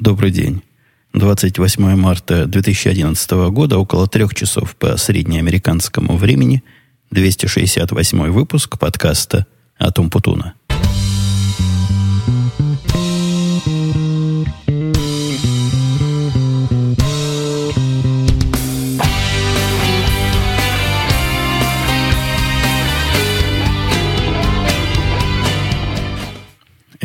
[0.00, 0.62] Добрый день.
[1.14, 6.62] 28 марта 2011 года, около трех часов по среднеамериканскому времени,
[7.10, 10.54] 268 выпуск подкаста «Атом Путуна».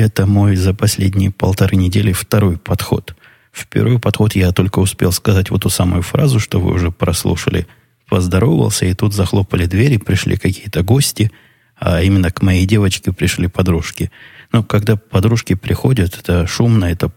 [0.04, 3.16] Это мой за последние полторы недели второй подход.
[3.54, 7.68] В первый подход я только успел сказать вот ту самую фразу, что вы уже прослушали.
[8.10, 11.32] Поздоровался, и тут захлопали двери, пришли какие-то гости,
[11.80, 14.12] а именно к моей девочке пришли подружки.
[14.52, 17.10] Но когда подружки приходят, это шумно, это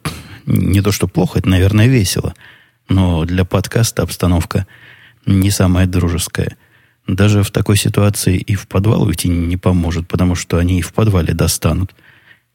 [0.46, 2.34] не то, что плохо, это, наверное, весело.
[2.88, 4.64] Но для подкаста обстановка
[5.26, 6.56] не самая дружеская.
[7.08, 10.92] Даже в такой ситуации и в подвал уйти не поможет, потому что они и в
[10.92, 11.92] подвале достанут–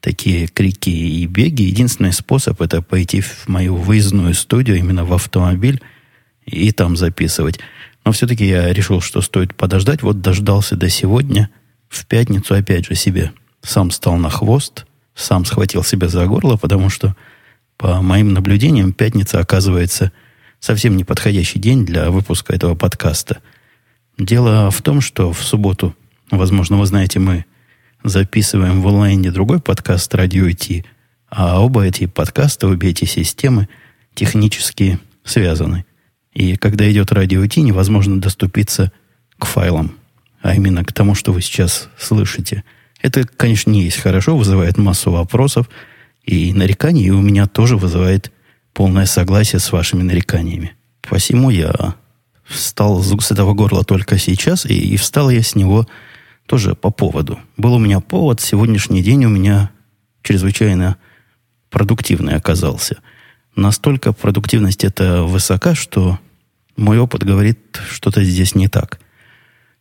[0.02, 1.64] такие крики и беги.
[1.64, 5.80] Единственный способ это пойти в мою выездную студию, именно в автомобиль,
[6.44, 7.60] и там записывать.
[8.04, 10.02] Но все-таки я решил, что стоит подождать.
[10.02, 11.48] Вот дождался до сегодня.
[11.88, 16.90] В пятницу опять же себе сам стал на хвост, сам схватил себя за горло, потому
[16.90, 17.14] что,
[17.76, 20.10] по моим наблюдениям, пятница оказывается
[20.58, 23.38] совсем неподходящий день для выпуска этого подкаста.
[24.18, 25.94] Дело в том, что в субботу,
[26.30, 27.44] возможно, вы знаете, мы
[28.04, 30.84] записываем в онлайне другой подкаст «Радио IT»,
[31.28, 33.68] а оба эти подкаста, обе эти системы
[34.14, 35.84] технически связаны.
[36.34, 38.92] И когда идет радио IT, невозможно доступиться
[39.38, 39.96] к файлам,
[40.40, 42.64] а именно к тому, что вы сейчас слышите.
[43.00, 45.68] Это, конечно, не есть хорошо, вызывает массу вопросов
[46.24, 48.32] и нареканий, и у меня тоже вызывает
[48.72, 50.74] полное согласие с вашими нареканиями.
[51.02, 51.94] Посему я
[52.44, 55.86] встал с этого горла только сейчас, и, и встал я с него
[56.52, 57.40] тоже по поводу.
[57.56, 59.70] Был у меня повод, сегодняшний день у меня
[60.22, 60.98] чрезвычайно
[61.70, 62.98] продуктивный оказался.
[63.56, 66.18] Настолько продуктивность это высока, что
[66.76, 69.00] мой опыт говорит, что-то здесь не так.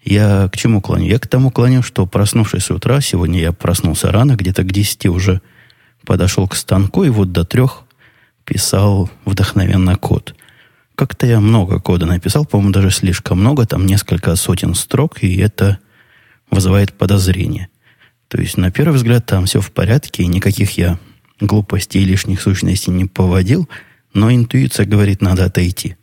[0.01, 1.07] Я к чему клоню?
[1.07, 5.07] Я к тому клоню, что проснувшись с утра, сегодня я проснулся рано, где-то к 10
[5.07, 5.41] уже
[6.05, 7.83] подошел к станку, и вот до трех
[8.45, 10.35] писал вдохновенно код.
[10.95, 15.79] Как-то я много кода написал, по-моему, даже слишком много, там несколько сотен строк, и это
[16.51, 17.69] вызывает подозрение.
[18.27, 20.99] То есть, на первый взгляд, там все в порядке, и никаких я
[21.39, 23.67] глупостей и лишних сущностей не поводил,
[24.13, 25.95] но интуиция говорит, надо отойти.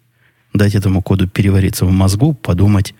[0.53, 2.94] Дать этому коду перевариться в мозгу, подумать,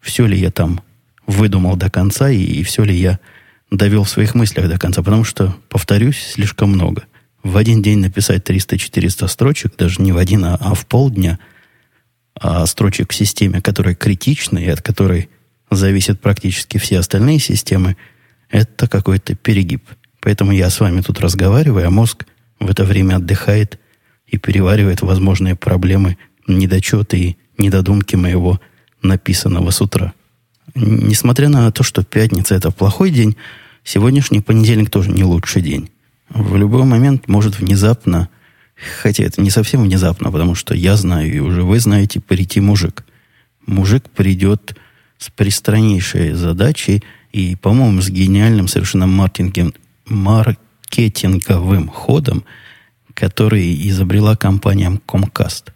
[0.00, 0.82] все ли я там
[1.26, 3.18] выдумал до конца, и, и все ли я
[3.70, 5.02] довел в своих мыслях до конца.
[5.02, 7.04] Потому что, повторюсь, слишком много.
[7.42, 11.38] В один день написать 300-400 строчек, даже не в один, а, а в полдня,
[12.34, 15.28] а строчек к системе, которая критична и от которой
[15.76, 17.96] зависят практически все остальные системы,
[18.50, 19.84] это какой-то перегиб.
[20.20, 22.24] Поэтому я с вами тут разговариваю, а мозг
[22.60, 23.78] в это время отдыхает
[24.26, 28.60] и переваривает возможные проблемы, недочеты и недодумки моего
[29.02, 30.12] написанного с утра.
[30.74, 33.36] Несмотря на то, что пятница– это плохой день,
[33.84, 35.90] сегодняшний понедельник тоже не лучший день.
[36.30, 38.28] В любой момент может внезапно,
[39.02, 43.04] хотя это не совсем внезапно, потому что я знаю, и уже вы знаете, прийти мужик.
[43.66, 44.74] Мужик придет
[45.24, 47.02] с пристраннейшей задачей
[47.32, 49.74] и, по-моему, с гениальным совершенно маркетинговым,
[50.04, 52.44] маркетинговым ходом,
[53.14, 55.70] который изобрела компания Comcast.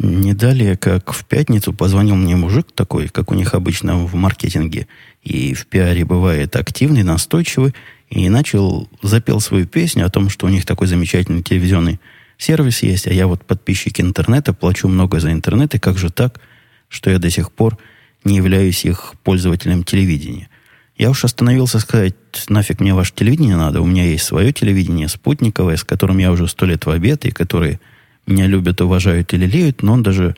[0.00, 4.88] Не далее, как в пятницу позвонил мне мужик такой, как у них обычно в маркетинге,
[5.22, 7.74] и в пиаре бывает активный, настойчивый,
[8.10, 12.00] и начал, запел свою песню о том, что у них такой замечательный телевизионный
[12.36, 16.40] сервис есть, а я вот подписчик интернета, плачу много за интернет, и как же так,
[16.88, 17.78] что я до сих пор
[18.24, 20.48] не являюсь их пользователем телевидения.
[20.96, 22.14] Я уж остановился сказать,
[22.48, 26.48] нафиг мне ваше телевидение надо, у меня есть свое телевидение, спутниковое, с которым я уже
[26.48, 27.78] сто лет в обед, и которые
[28.26, 30.34] меня любят, уважают и лелеют, но он даже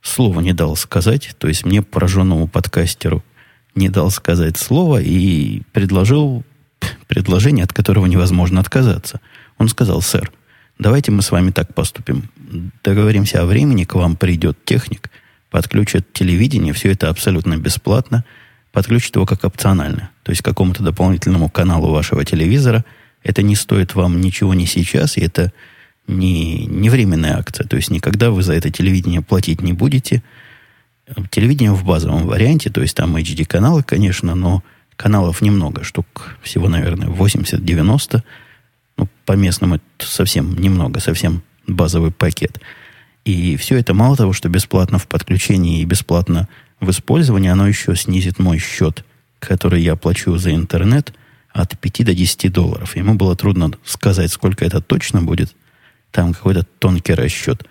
[0.00, 3.22] слова не дал сказать, то есть мне, пораженному подкастеру,
[3.74, 6.44] не дал сказать слова и предложил
[7.06, 9.20] предложение, от которого невозможно отказаться.
[9.58, 10.32] Он сказал, сэр,
[10.78, 12.30] давайте мы с вами так поступим.
[12.82, 15.10] Договоримся о времени, к вам придет техник–
[15.54, 18.24] подключат телевидение, все это абсолютно бесплатно,
[18.72, 22.84] подключат его как опционально, то есть к какому-то дополнительному каналу вашего телевизора.
[23.22, 25.52] Это не стоит вам ничего не сейчас, и это
[26.08, 30.24] не, не временная акция, то есть никогда вы за это телевидение платить не будете.
[31.30, 34.64] Телевидение в базовом варианте, то есть там HD-каналы, конечно, но
[34.96, 38.24] каналов немного, штук всего, наверное, 80-90.
[38.96, 42.60] Ну, по местному это совсем немного, совсем базовый пакет–
[43.24, 46.48] и все это мало того, что бесплатно в подключении и бесплатно
[46.80, 49.04] в использовании, оно еще снизит мой счет,
[49.38, 51.14] который я плачу за интернет,
[51.52, 52.96] от 5 до 10 долларов.
[52.96, 55.54] Ему было трудно сказать, сколько это точно будет,
[56.10, 57.64] там какой-то тонкий расчет.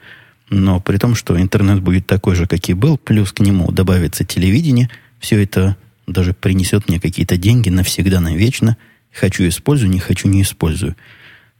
[0.49, 4.23] Но при том, что интернет будет такой же, как и был, плюс к нему добавится
[4.23, 4.89] телевидение,
[5.19, 5.75] все это
[6.07, 8.77] даже принесет мне какие-то деньги навсегда, навечно.
[9.11, 10.95] Хочу использую, не хочу не использую.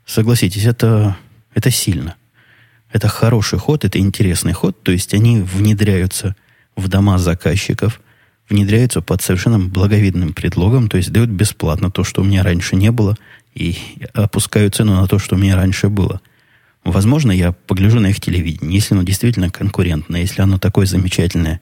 [0.06, 1.18] Согласитесь, это,
[1.54, 2.16] это сильно.
[2.94, 4.82] Это хороший ход, это интересный ход.
[4.84, 6.36] То есть они внедряются
[6.76, 8.00] в дома заказчиков,
[8.48, 12.92] внедряются под совершенно благовидным предлогом, то есть дают бесплатно то, что у меня раньше не
[12.92, 13.18] было,
[13.56, 13.78] и
[14.14, 16.22] опускают цену на то, что у меня раньше было.
[16.84, 21.62] Возможно, я погляжу на их телевидение, если оно действительно конкурентное, если оно такое замечательное,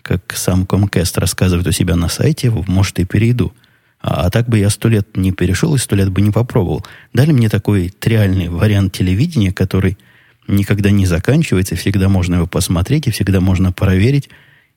[0.00, 3.52] как сам Comcast рассказывает у себя на сайте, может, и перейду.
[4.00, 6.86] А, а так бы я сто лет не перешел и сто лет бы не попробовал.
[7.12, 9.98] Дали мне такой триальный вариант телевидения, который
[10.46, 14.28] никогда не заканчивается, всегда можно его посмотреть, и всегда можно проверить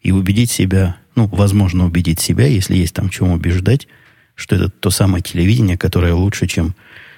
[0.01, 3.87] и убедить себя, ну, возможно, убедить себя, если есть там чем убеждать,
[4.35, 6.75] что это то самое телевидение, которое лучше, чем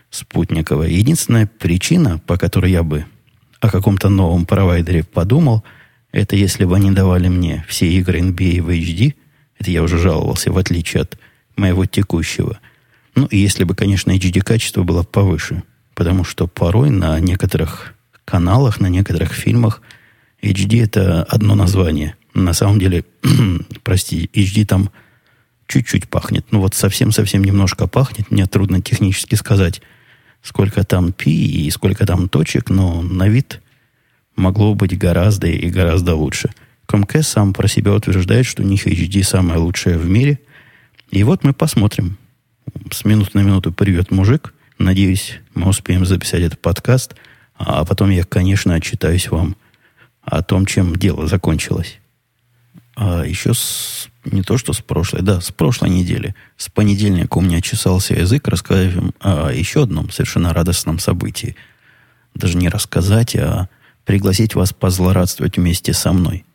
[0.09, 0.89] спутниковое.
[0.89, 3.05] Единственная причина, по которой я бы
[3.59, 5.63] о каком-то новом провайдере подумал,
[6.11, 9.13] это если бы они давали мне все игры NBA в HD,
[9.59, 11.19] это я уже жаловался, в отличие от
[11.55, 12.59] моего текущего.
[13.15, 15.63] Ну, и если бы, конечно, HD качество было повыше,
[15.93, 17.93] потому что порой на некоторых
[18.29, 19.81] каналах, на некоторых фильмах
[20.43, 22.15] HD это одно название.
[22.35, 23.03] На самом деле,
[23.83, 24.91] прости, HD там
[25.65, 26.45] чуть-чуть пахнет.
[26.51, 28.29] Ну вот совсем-совсем немножко пахнет.
[28.29, 29.81] Мне трудно технически сказать,
[30.43, 33.61] сколько там пи и сколько там точек, но на вид
[34.35, 36.51] могло быть гораздо и гораздо лучше.
[36.87, 40.39] Comcast сам про себя утверждает, что у них HD самое лучшее в мире.
[41.09, 42.17] И вот мы посмотрим.
[42.91, 44.53] С минуты на минуту привет, мужик.
[44.77, 47.15] Надеюсь, мы успеем записать этот подкаст–
[47.59, 49.57] а потом я, конечно, отчитаюсь вам
[50.23, 51.99] о том, чем дело закончилось.
[52.95, 56.35] А еще с, не то, что с прошлой, да, с прошлой недели.
[56.55, 61.55] С понедельника у меня чесался язык рассказать вам о еще одном совершенно радостном событии.
[62.33, 63.67] Даже не рассказать, а
[64.05, 66.45] пригласить вас позлорадствовать вместе со мной.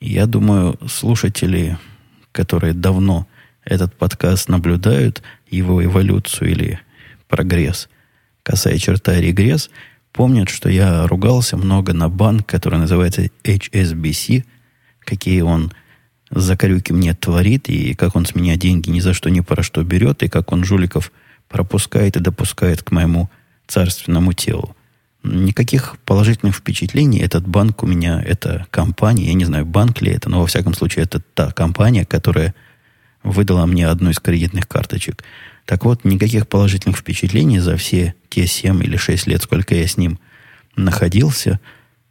[0.00, 1.76] Я думаю, слушатели,
[2.30, 3.26] которые давно
[3.64, 6.80] этот подкаст наблюдают, его эволюцию или
[7.26, 7.88] прогресс,
[8.44, 9.70] касая черта регресс,
[10.16, 14.44] помнят, что я ругался много на банк, который называется HSBC,
[15.00, 15.72] какие он
[16.30, 19.84] закорюки мне творит, и как он с меня деньги ни за что ни про что
[19.84, 21.12] берет, и как он жуликов
[21.48, 23.30] пропускает и допускает к моему
[23.66, 24.74] царственному телу.
[25.22, 30.30] Никаких положительных впечатлений этот банк у меня, это компания, я не знаю, банк ли это,
[30.30, 32.54] но во всяком случае это та компания, которая
[33.22, 35.24] выдала мне одну из кредитных карточек.
[35.66, 39.96] Так вот, никаких положительных впечатлений за все те 7 или 6 лет, сколько я с
[39.96, 40.18] ним
[40.76, 41.60] находился,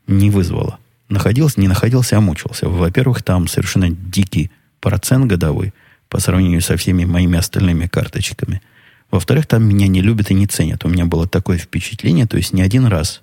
[0.08, 0.78] не вызвало.
[1.08, 2.68] Находился, не находился, а мучился.
[2.68, 5.74] Во-первых, там совершенно дикий процент годовой
[6.10, 8.62] по сравнению со всеми моими остальными карточками.
[9.10, 10.84] Во-вторых, там меня не любят и не ценят.
[10.84, 13.22] У меня было такое впечатление, то есть не один раз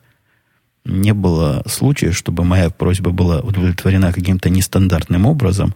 [0.84, 5.74] не было случая, чтобы моя просьба была удовлетворена каким-то нестандартным образом.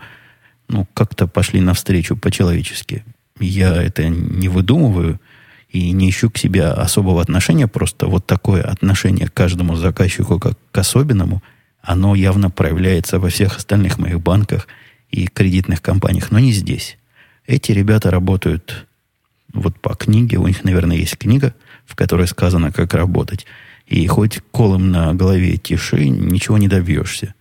[0.68, 3.04] Ну, как-то пошли навстречу по-человечески.
[3.38, 5.20] Я это не выдумываю
[5.68, 10.58] и не ищу к себе особого отношения, просто вот такое отношение к каждому заказчику как
[10.72, 11.42] к особенному,
[11.82, 14.66] оно явно проявляется во всех остальных моих банках
[15.10, 16.98] и кредитных компаниях, но не здесь.
[17.46, 18.86] Эти ребята работают
[19.52, 21.54] вот по книге, у них, наверное, есть книга,
[21.84, 23.46] в которой сказано, как работать.
[23.86, 27.34] И хоть колом на голове тиши, ничего не добьешься.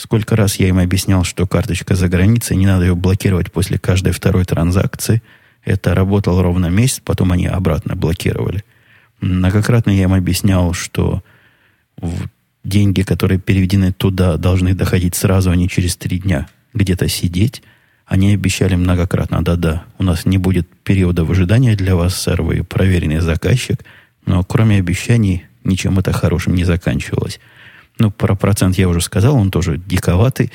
[0.00, 4.12] Сколько раз я им объяснял, что карточка за границей, не надо ее блокировать после каждой
[4.12, 5.22] второй транзакции.
[5.62, 8.64] Это работало ровно месяц, потом они обратно блокировали.
[9.20, 11.22] Многократно я им объяснял, что
[12.64, 17.62] деньги, которые переведены туда, должны доходить сразу, а не через три дня где-то сидеть.
[18.06, 23.20] Они обещали многократно, да-да, у нас не будет периода ожидания для вас, сэр, вы проверенный
[23.20, 23.84] заказчик,
[24.24, 27.38] но кроме обещаний ничем это хорошим не заканчивалось.
[28.00, 30.50] Ну, про процент я уже сказал, он тоже диковатый.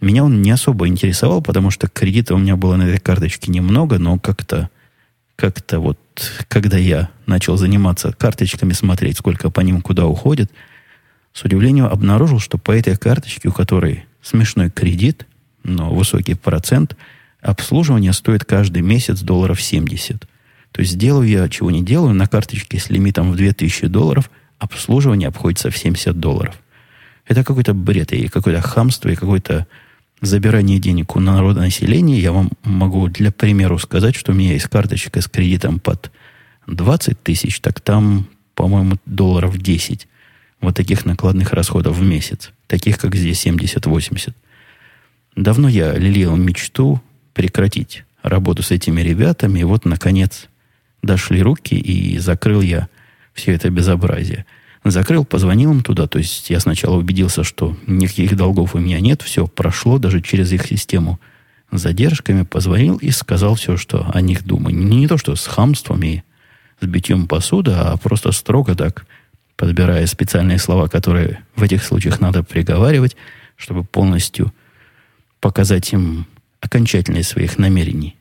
[0.00, 3.98] Меня он не особо интересовал, потому что кредита у меня было на этой карточке немного,
[3.98, 4.68] но как-то
[5.36, 5.98] как-то вот,
[6.48, 10.50] когда я начал заниматься карточками, смотреть, сколько по ним куда уходит,
[11.32, 15.26] с удивлением обнаружил, что по этой карточке, у которой смешной кредит,
[15.62, 16.96] но высокий процент,
[17.40, 20.26] обслуживание стоит каждый месяц долларов 70.
[20.72, 24.28] То есть делаю я, чего не делаю, на карточке с лимитом в 2000 долларов
[24.58, 26.60] обслуживание обходится в 70 долларов–
[27.30, 29.68] это какой-то бред и какое-то хамство, и какое-то
[30.20, 32.18] забирание денег у народонаселения.
[32.18, 36.10] Я вам могу для примеру сказать, что у меня есть карточка с кредитом под
[36.66, 40.08] 20 тысяч, так там, по-моему, долларов 10
[40.60, 42.50] вот таких накладных расходов в месяц.
[42.66, 44.34] Таких, как здесь 70-80.
[45.36, 47.00] Давно я лелеял мечту
[47.32, 50.48] прекратить работу с этими ребятами, и вот, наконец,
[51.00, 52.88] дошли руки, и закрыл я
[53.34, 54.46] все это безобразие–
[54.84, 56.06] Закрыл, позвонил им туда.
[56.06, 59.22] То есть я сначала убедился, что никаких долгов у меня нет.
[59.22, 61.20] Все прошло даже через их систему
[61.70, 62.42] задержками.
[62.42, 64.74] Позвонил и сказал все, что о них думаю.
[64.74, 66.22] Не то, что с хамством и
[66.80, 69.04] с битьем посуды, а просто строго так,
[69.56, 73.16] подбирая специальные слова, которые в этих случаях надо приговаривать,
[73.56, 74.54] чтобы полностью
[75.40, 76.26] показать им
[76.60, 78.16] окончательность своих намерений.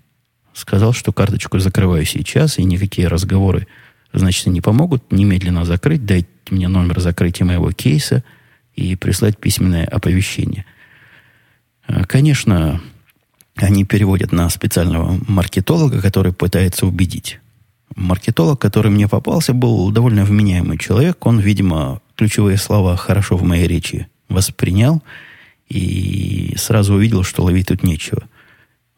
[0.53, 3.67] Сказал, что карточку закрываю сейчас, и никакие разговоры,
[4.11, 5.09] значит, не помогут.
[5.11, 8.23] Немедленно закрыть, дайте мне номер закрытия моего кейса
[8.75, 10.65] и прислать письменное оповещение.
[11.87, 12.81] А, конечно,
[13.55, 17.39] они переводят на специального маркетолога, который пытается убедить.
[17.95, 21.25] Маркетолог, который мне попался, был довольно вменяемый человек.
[21.25, 25.01] Он, видимо, ключевые слова хорошо в моей речи воспринял
[25.67, 28.23] и сразу увидел, что ловить тут нечего.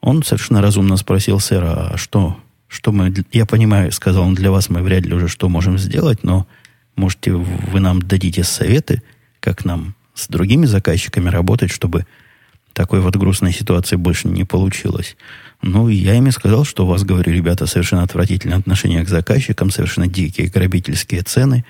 [0.02, 3.14] Он совершенно разумно спросил сэра, а что, что мы...
[3.32, 6.48] Я понимаю, сказал он, для вас мы вряд ли уже что можем сделать, но
[6.96, 9.02] можете вы нам дадите советы,
[9.40, 12.06] как нам с другими заказчиками работать, чтобы
[12.74, 15.18] такой вот грустной ситуации больше не получилось.
[15.62, 20.08] Ну, я ими сказал, что у вас, говорю, ребята, совершенно отвратительное отношение к заказчикам, совершенно
[20.08, 21.66] дикие грабительские цены.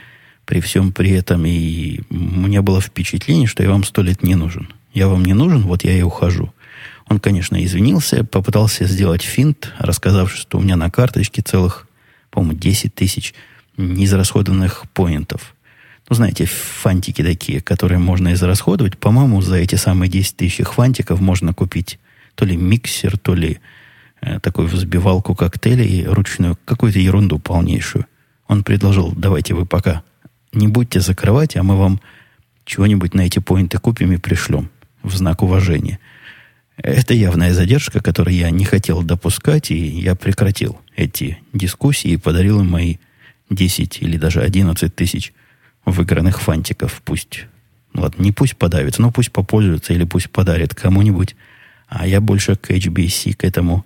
[0.45, 4.69] При всем при этом и меня было впечатление, что я вам сто лет не нужен.
[4.93, 6.53] Я вам не нужен, вот я и ухожу.
[7.07, 11.87] Он, конечно, извинился, попытался сделать финт, рассказав, что у меня на карточке целых,
[12.29, 13.33] по-моему, 10 тысяч
[13.81, 15.55] неизрасходованных поинтов.
[16.09, 18.97] Ну, знаете, фантики такие, которые можно израсходовать.
[18.97, 21.99] По-моему, за эти самые 10 тысяч фантиков можно купить
[22.35, 23.59] то ли миксер, то ли
[24.21, 28.05] э, такую взбивалку коктейлей ручную, какую-то ерунду полнейшую.
[28.47, 30.03] Он предложил, давайте вы пока
[30.51, 32.01] не будьте закрывать, а мы вам
[32.65, 34.69] чего-нибудь на эти поинты купим и пришлем
[35.03, 35.99] в знак уважения.
[36.77, 42.59] Это явная задержка, которую я не хотел допускать, и я прекратил эти дискуссии и подарил
[42.59, 42.97] им мои
[43.51, 45.33] 10 или даже 11 тысяч
[45.85, 47.01] выигранных фантиков.
[47.05, 47.45] Пусть,
[47.93, 51.35] ладно, не пусть подавится, но пусть попользуется или пусть подарит кому-нибудь.
[51.87, 53.85] А я больше к HBC, к этому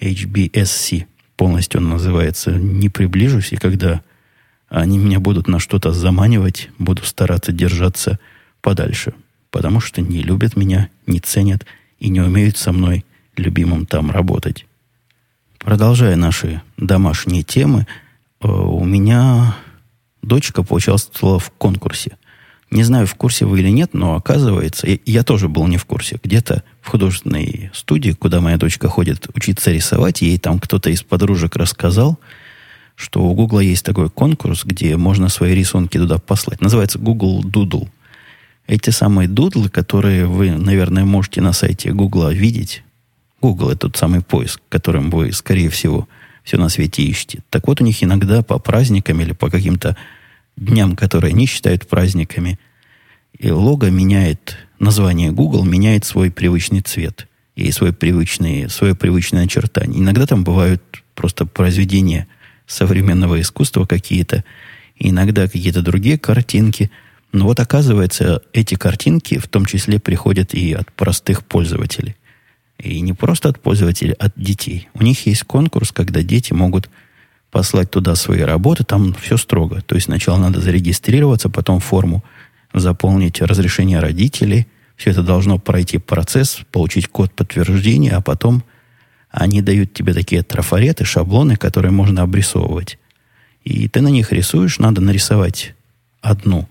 [0.00, 3.52] HBSC, полностью он называется, не приближусь.
[3.52, 4.00] И когда
[4.68, 8.18] они меня будут на что-то заманивать, буду стараться держаться
[8.62, 9.12] подальше.
[9.50, 11.66] Потому что не любят меня, не ценят
[11.98, 13.04] и не умеют со мной,
[13.36, 14.66] любимым, там работать.
[15.58, 17.86] Продолжая наши домашние темы,
[18.48, 19.56] у меня
[20.22, 22.16] дочка поучаствовала в конкурсе.
[22.70, 25.84] Не знаю, в курсе вы или нет, но оказывается, я, я тоже был не в
[25.84, 26.18] курсе.
[26.22, 31.56] Где-то в художественной студии, куда моя дочка ходит учиться рисовать, ей там кто-то из подружек
[31.56, 32.18] рассказал,
[32.94, 36.62] что у Гугла есть такой конкурс, где можно свои рисунки туда послать.
[36.62, 37.88] Называется Google Doodle.
[38.66, 42.84] Эти самые дудлы, которые вы, наверное, можете на сайте Гугла видеть.
[43.42, 46.08] Google– это тот самый поиск, которым вы, скорее всего,
[46.44, 47.42] все на свете ищете.
[47.50, 49.96] Так вот, у них иногда по праздникам или по каким-то
[50.56, 52.58] дням, которые они считают праздниками,
[53.38, 60.00] и лого меняет, название Google меняет свой привычный цвет и свой привычный, свое привычное очертание.
[60.00, 60.82] Иногда там бывают
[61.14, 62.26] просто произведения
[62.66, 64.44] современного искусства какие-то,
[64.98, 66.90] иногда какие-то другие картинки.
[67.32, 72.16] Но вот оказывается, эти картинки в том числе приходят и от простых пользователей.
[72.82, 74.88] И не просто от пользователей, а от детей.
[74.94, 76.90] У них есть конкурс, когда дети могут
[77.52, 79.82] послать туда свои работы, там все строго.
[79.82, 82.24] То есть сначала надо зарегистрироваться, потом форму
[82.74, 84.66] заполнить разрешение родителей.
[84.96, 88.64] Все это должно пройти процесс, получить код подтверждения, а потом
[89.30, 92.98] они дают тебе такие трафареты, шаблоны, которые можно обрисовывать.
[93.62, 95.74] И ты на них рисуешь, надо нарисовать
[96.20, 96.68] одну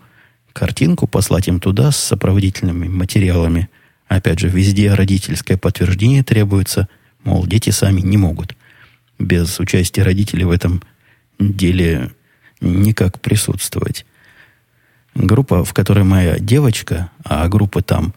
[0.51, 3.69] картинку, послать им туда с сопроводительными материалами–
[4.11, 6.89] Опять же, везде родительское подтверждение требуется,
[7.23, 8.57] мол, дети сами не могут
[9.17, 10.83] без участия родителей в этом
[11.39, 12.11] деле
[12.59, 14.05] никак присутствовать.
[15.15, 18.13] Группа, в которой моя девочка, а группа там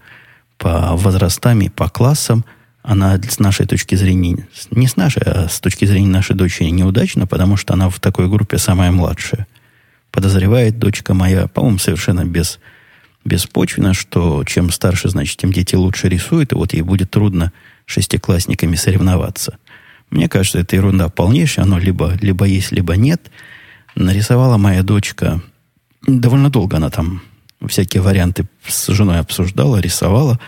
[0.59, 2.45] по возрастам и по классам,
[2.83, 7.29] она с нашей точки зрения, не с нашей, а с точки зрения нашей дочери неудачна,
[7.29, 9.47] потому что она в такой группе самая младшая.
[10.11, 12.59] Подозревает дочка моя, по-моему, совершенно без
[13.25, 17.53] беспочвенно, что чем старше, значит, тем дети лучше рисуют, и вот ей будет трудно
[17.87, 19.59] шестиклассниками соревноваться.
[20.11, 23.31] Мне кажется, это ерунда полнейшая, оно либо, либо есть, либо нет.
[23.95, 25.43] Нарисовала моя дочка,
[26.07, 27.23] довольно долго она там
[27.67, 30.39] всякие варианты с женой обсуждала, рисовала,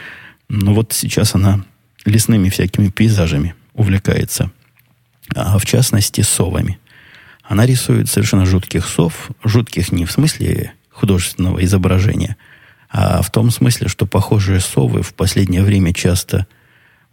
[0.48, 1.64] но вот сейчас она
[2.04, 4.50] лесными всякими пейзажами увлекается,
[5.34, 6.78] а в частности совами.
[7.42, 12.36] Она рисует совершенно жутких сов, жутких не в смысле художественного изображения–
[12.90, 16.46] а в том смысле, что похожие совы в последнее время часто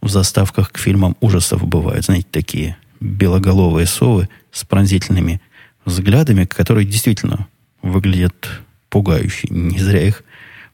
[0.00, 2.04] в заставках к фильмам ужасов бывают.
[2.04, 5.40] Знаете, такие белоголовые совы с пронзительными
[5.84, 7.46] взглядами, которые действительно
[7.82, 9.50] выглядят пугающие.
[9.50, 10.24] Не зря их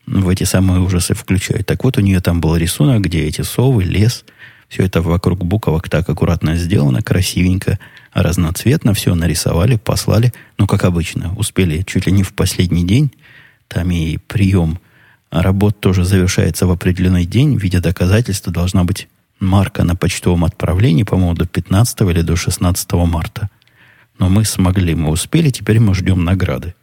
[0.07, 1.66] в эти самые ужасы включают.
[1.66, 4.25] Так вот, у нее там был рисунок, где эти совы, лес,
[4.69, 7.78] все это вокруг буковок так аккуратно сделано, красивенько,
[8.12, 10.33] разноцветно, все нарисовали, послали.
[10.59, 13.12] Ну, как обычно, успели чуть ли не в последний день.
[13.66, 14.78] Там и прием
[15.30, 17.56] работ тоже завершается в определенный день.
[17.56, 19.08] В виде доказательства должна быть
[19.38, 23.49] марка на почтовом отправлении, по-моему, до 15 или до 16 марта.
[24.18, 26.75] Но мы смогли, мы успели, теперь мы ждем награды.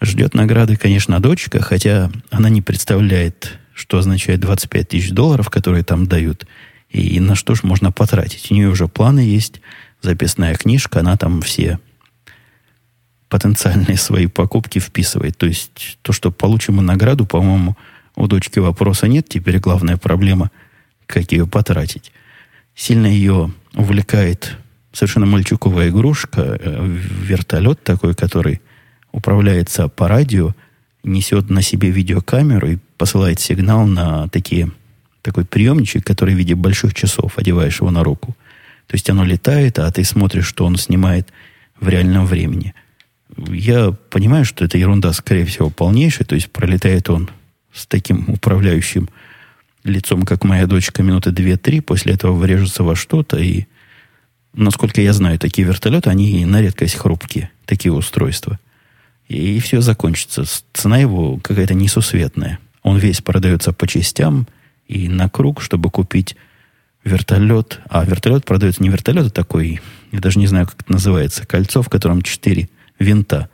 [0.00, 6.06] Ждет награды, конечно, дочка, хотя она не представляет, что означает 25 тысяч долларов, которые там
[6.06, 6.46] дают,
[6.90, 8.50] и на что же можно потратить.
[8.50, 9.60] У нее уже планы есть,
[10.02, 11.78] записная книжка, она там все
[13.30, 15.38] потенциальные свои покупки вписывает.
[15.38, 17.76] То есть то, что получим мы награду, по-моему,
[18.16, 19.28] у дочки вопроса нет.
[19.28, 20.50] Теперь главная проблема,
[21.06, 22.12] как ее потратить.
[22.74, 24.58] Сильно ее увлекает
[24.92, 28.60] совершенно мальчуковая игрушка, э, вертолет такой, который
[29.12, 30.54] управляется по радио,
[31.04, 34.70] несет на себе видеокамеру и посылает сигнал на такие,
[35.22, 38.36] такой приемничек, который в виде больших часов одеваешь его на руку.
[38.86, 41.28] То есть оно летает, а ты смотришь, что он снимает
[41.78, 42.74] в реальном времени.
[43.36, 46.26] Я понимаю, что это ерунда, скорее всего, полнейшая.
[46.26, 47.30] То есть пролетает он
[47.72, 49.08] с таким управляющим
[49.84, 51.80] лицом, как моя дочка, минуты две-три.
[51.80, 53.38] После этого врежется во что-то.
[53.38, 53.66] И,
[54.52, 58.58] насколько я знаю, такие вертолеты, они на редкость хрупкие, такие устройства–
[59.30, 60.44] и все закончится.
[60.72, 62.58] Цена его какая-то несусветная.
[62.82, 64.48] Он весь продается по частям
[64.88, 66.34] и на круг, чтобы купить
[67.04, 67.78] вертолет.
[67.88, 71.80] А вертолет продается не вертолет, а такой, я даже не знаю, как это называется, кольцо,
[71.80, 72.68] в котором четыре
[73.00, 73.48] винта.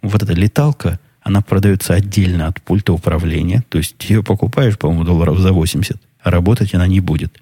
[0.00, 3.62] Вот эта леталка, она продается отдельно от пульта управления.
[3.68, 7.38] То есть ее покупаешь, по-моему, долларов за 80, а работать она не будет.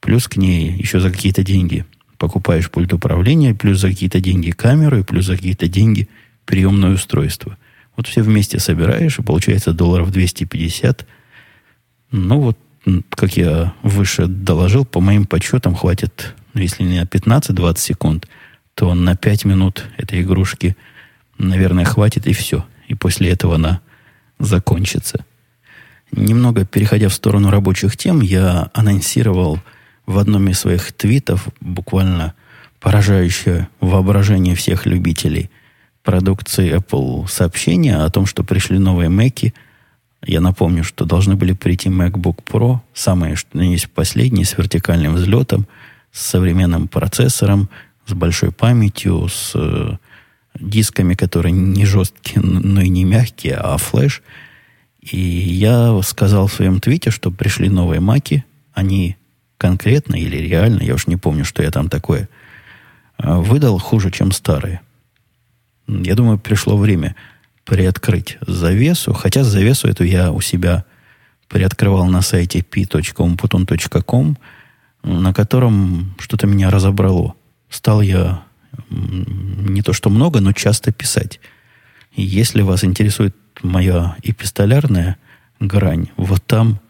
[0.00, 1.84] Плюс к ней еще за какие-то деньги
[2.18, 6.08] покупаешь пульт управления, плюс за какие-то деньги камеру, и плюс за какие-то деньги–
[6.44, 7.56] приемное устройство.
[7.96, 11.06] Вот все вместе собираешь, и получается долларов 250.
[12.10, 12.58] Ну вот,
[13.10, 18.28] как я выше доложил, по моим подсчетам хватит, ну, если не на 15-20 секунд,
[18.74, 20.76] то на 5 минут этой игрушки,
[21.38, 22.64] наверное, хватит и все.
[22.88, 23.80] И после этого она
[24.38, 25.24] закончится.
[26.12, 29.58] Немного переходя в сторону рабочих тем, я анонсировал
[30.06, 32.34] в одном из своих твитов буквально
[32.80, 35.50] поражающее воображение всех любителей–
[36.04, 39.52] продукции Apple сообщение о том, что пришли новые Mac.
[40.24, 45.66] Я напомню, что должны были прийти MacBook Pro, самые, что есть последние, с вертикальным взлетом,
[46.12, 47.68] с современным процессором,
[48.06, 49.96] с большой памятью, с э,
[50.58, 54.22] дисками, которые не жесткие, но и не мягкие, а флеш.
[55.00, 58.44] И я сказал в своем твите, что пришли новые маки.
[58.72, 59.16] Они
[59.58, 62.28] конкретно или реально, я уж не помню, что я там такое,
[63.18, 64.80] э, выдал хуже, чем старые.
[65.86, 67.14] Я думаю, пришло время
[67.64, 70.84] приоткрыть завесу, хотя завесу эту я у себя
[71.48, 74.38] приоткрывал на сайте p.umputon.com,
[75.02, 77.34] на котором что-то меня разобрало.
[77.74, 78.44] Стал я
[78.90, 81.40] не то что много, но часто писать.
[82.12, 85.16] И если вас интересует моя эпистолярная
[85.60, 86.80] грань, вот там,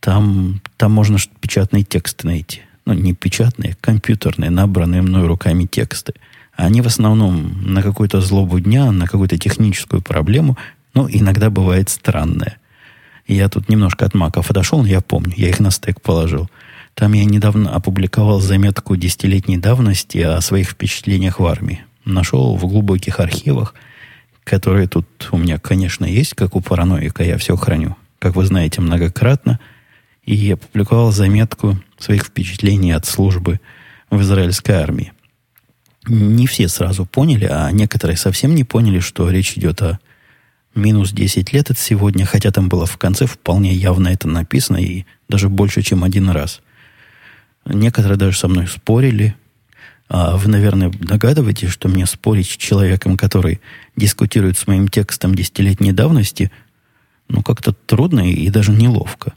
[0.00, 2.62] там, там можно печатные тексты найти.
[2.84, 6.14] Ну, не печатные, компьютерные, набранные мной руками тексты–
[6.56, 10.56] они в основном на какую-то злобу дня, на какую-то техническую проблему,
[10.94, 12.56] но иногда бывает странное.
[13.26, 16.48] Я тут немножко от маков отошел, я помню, я их на стек положил.
[16.96, 21.84] Там я недавно опубликовал заметку десятилетней давности о своих впечатлениях в армии.
[22.04, 23.74] Нашел в глубоких архивах,
[24.42, 28.80] которые тут у меня, конечно, есть, как у параноика, я все храню, как вы знаете,
[28.80, 29.60] многократно.
[30.24, 33.60] И я опубликовал заметку своих впечатлений от службы
[34.10, 35.12] в израильской армии
[36.08, 39.98] не все сразу поняли, а некоторые совсем не поняли, что речь идет о
[40.74, 45.04] минус 10 лет от сегодня, хотя там было в конце вполне явно это написано, и
[45.28, 46.60] даже больше, чем один раз.
[47.66, 49.34] Некоторые даже со мной спорили.
[50.08, 53.60] А вы, наверное, догадываетесь, что мне спорить с человеком, который
[53.96, 56.52] дискутирует с моим текстом десятилетней давности,
[57.28, 59.32] ну, как-то трудно и даже неловко.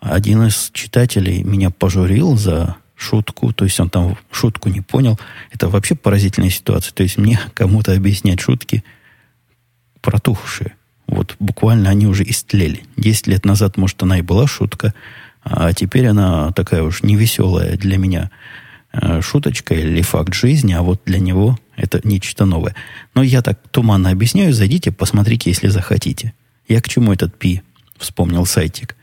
[0.00, 5.18] Один из читателей меня пожурил за шутку, то есть он там шутку не понял.
[5.52, 6.92] Это вообще поразительная ситуация.
[6.92, 8.82] То есть мне кому-то объяснять шутки
[10.00, 10.74] протухшие.
[11.06, 12.84] Вот буквально они уже истлели.
[12.96, 14.94] Десять лет назад, может, она и была шутка,
[15.44, 18.30] а теперь она такая уж невеселая для меня
[18.92, 22.74] э, шуточка или факт жизни, а вот для него это нечто новое.
[23.14, 26.34] Но я так туманно объясняю, зайдите, посмотрите, если захотите.
[26.68, 27.62] Я к чему этот пи
[27.96, 28.96] вспомнил сайтик,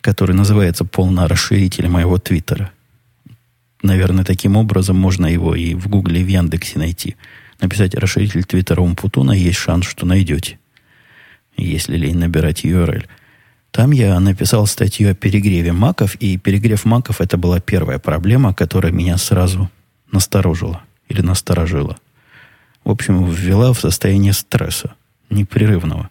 [0.00, 2.70] который называется полно расширитель моего твиттера
[3.82, 7.16] наверное, таким образом можно его и в Гугле, и в Яндексе найти.
[7.60, 10.58] Написать расширитель Твиттера Умпутуна, есть шанс, что найдете.
[11.56, 13.06] если ли набирать URL.
[13.70, 18.92] Там я написал статью о перегреве маков, и перегрев маков это была первая проблема, которая
[18.92, 19.70] меня сразу
[20.10, 21.96] насторожила или насторожила.
[22.84, 24.94] В общем, ввела в состояние стресса
[25.30, 26.10] непрерывного.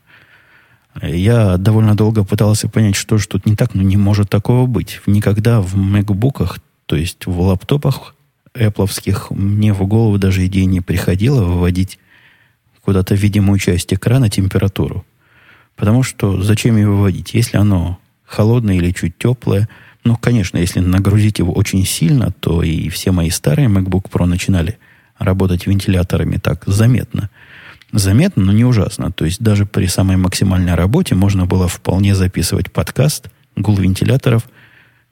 [1.02, 5.02] Я довольно долго пытался понять, что же тут не так, но не может такого быть.
[5.06, 8.15] Никогда в макбуках, то есть в лаптопах
[8.54, 8.89] Apple
[9.32, 12.00] мне в голову даже идея не приходила выводить
[12.82, 15.06] куда-то видимую часть экрана температуру.
[15.77, 17.33] Потому что зачем ее выводить?
[17.33, 19.69] Если оно холодное или чуть теплое,
[20.03, 24.77] ну, конечно, если нагрузить его очень сильно, то и все мои старые MacBook Pro начинали
[25.17, 27.29] работать вентиляторами так заметно.
[27.93, 29.11] Заметно, но не ужасно.
[29.11, 33.29] То есть даже при самой максимальной работе можно было вполне записывать подкаст.
[33.55, 34.43] Гул вентиляторов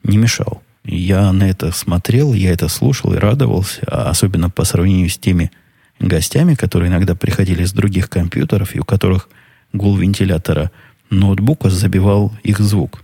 [0.03, 0.61] не мешал.
[0.83, 5.51] Я на это смотрел, я это слушал и радовался, а особенно по сравнению с теми
[5.99, 9.29] гостями, которые иногда приходили с других компьютеров и у которых
[9.75, 10.71] гул вентилятора
[11.09, 13.03] ноутбука забивал их звук.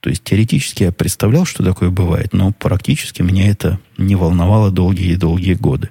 [0.00, 5.54] То есть теоретически я представлял, что такое бывает, но практически меня это не волновало долгие-долгие
[5.54, 5.90] годы.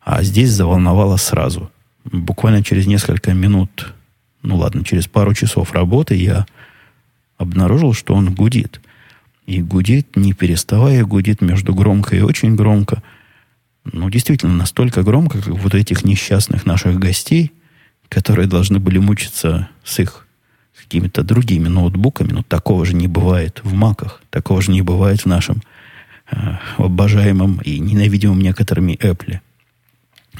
[0.00, 1.70] А здесь заволновало сразу.
[2.04, 3.94] Буквально через несколько минут,
[4.42, 6.46] ну ладно, через пару часов работы я
[7.36, 8.80] обнаружил, что он гудит.
[9.46, 13.02] И гудит, не переставая, гудит между громко и очень громко.
[13.84, 17.52] Ну, действительно, настолько громко, как вот этих несчастных наших гостей–
[18.12, 20.26] которые должны были мучиться с их
[20.76, 25.26] какими-то другими ноутбуками, но такого же не бывает в маках, такого же не бывает в
[25.26, 25.62] нашем
[26.30, 26.36] э,
[26.76, 29.40] обожаемом и ненавидимом некоторыми Apple.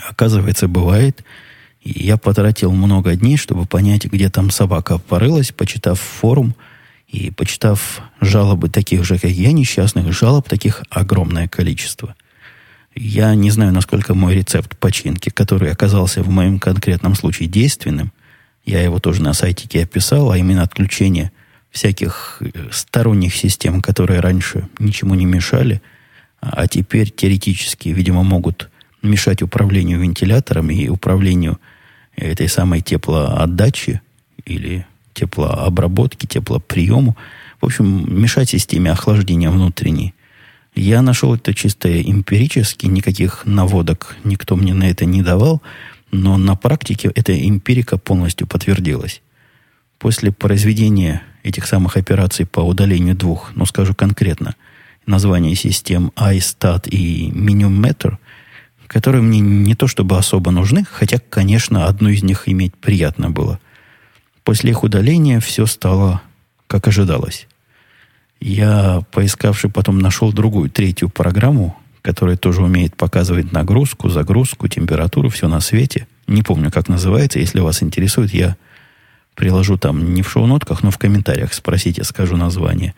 [0.06, 1.24] Оказывается, бывает.
[1.80, 6.54] И я потратил много дней, чтобы понять, где там собака порылась, почитав форум
[7.08, 12.14] и почитав жалобы таких же, как я, несчастных, жалоб таких огромное количество.
[12.94, 18.12] Я не знаю, насколько мой рецепт починки, который оказался в моем конкретном случае действенным,
[18.64, 21.32] я его тоже на сайте описал, а именно отключение
[21.70, 25.82] всяких э, сторонних систем, которые раньше ничему не мешали,
[26.40, 28.68] а теперь теоретически, видимо, могут
[29.02, 31.58] мешать управлению вентилятором и управлению
[32.14, 34.00] этой самой теплоотдачи
[34.44, 37.16] или теплообработки, теплоприему.
[37.60, 40.14] В общем, мешать системе охлаждения внутренней.
[40.74, 45.60] Я нашел это чисто эмпирически, никаких наводок никто мне на это не давал,
[46.10, 49.20] но на практике эта эмпирика полностью подтвердилась.
[49.98, 54.54] После произведения этих самых операций по удалению двух, ну скажу конкретно,
[55.04, 58.16] названия систем iStat и MiniMeter,
[58.86, 63.60] которые мне не то чтобы особо нужны, хотя, конечно, одну из них иметь приятно было.
[64.42, 66.22] После их удаления все стало
[66.66, 67.46] как ожидалось.
[68.44, 75.46] Я, поискавший, потом нашел другую, третью программу, которая тоже умеет показывать нагрузку, загрузку, температуру, все
[75.46, 76.08] на свете.
[76.26, 77.38] Не помню, как называется.
[77.38, 78.56] Если вас интересует, я
[79.36, 82.96] приложу там не в шоу-нотках, но в комментариях спросите, скажу название.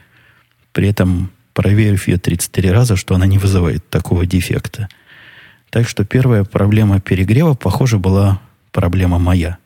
[0.72, 4.88] При этом проверив ее 33 раза, что она не вызывает такого дефекта.
[5.68, 8.40] Так что первая проблема перегрева, похоже, была
[8.72, 9.59] проблема моя.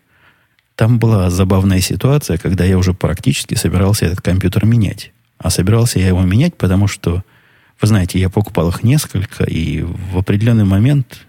[0.74, 5.12] Там была забавная ситуация, когда я уже практически собирался этот компьютер менять.
[5.38, 7.22] А собирался я его менять, потому что,
[7.80, 11.26] вы знаете, я покупал их несколько, и в определенный момент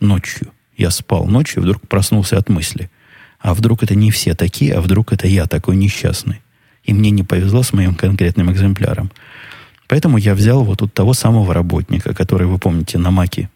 [0.00, 2.90] ночью, я спал ночью, вдруг проснулся от мысли.
[3.38, 6.40] А вдруг это не все такие, а вдруг это я такой несчастный.
[6.84, 9.10] И мне не повезло с моим конкретным экземпляром.
[9.88, 13.50] Поэтому я взял вот тут того самого работника, который, вы помните, на Маке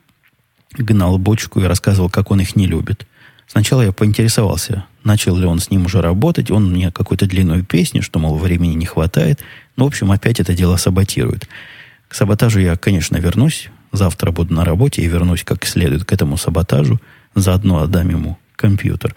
[0.73, 3.07] гнал бочку и рассказывал, как он их не любит.
[3.47, 6.51] Сначала я поинтересовался, начал ли он с ним уже работать.
[6.51, 9.41] Он мне какую-то длинную песню, что, мол, времени не хватает.
[9.77, 11.49] Ну, в общем, опять это дело саботирует.
[12.09, 13.71] К саботажу я, конечно, вернусь.
[13.93, 17.01] Завтра буду на работе и вернусь как следует к этому саботажу.
[17.35, 19.15] Заодно отдам ему компьютер.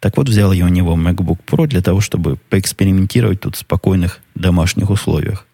[0.00, 4.20] Так вот, взял я у него MacBook Pro для того, чтобы поэкспериментировать тут в спокойных
[4.34, 5.46] домашних условиях.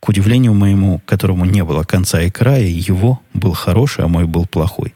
[0.00, 4.46] К удивлению моему, которому не было конца и края, его был хороший, а мой был
[4.46, 4.94] плохой.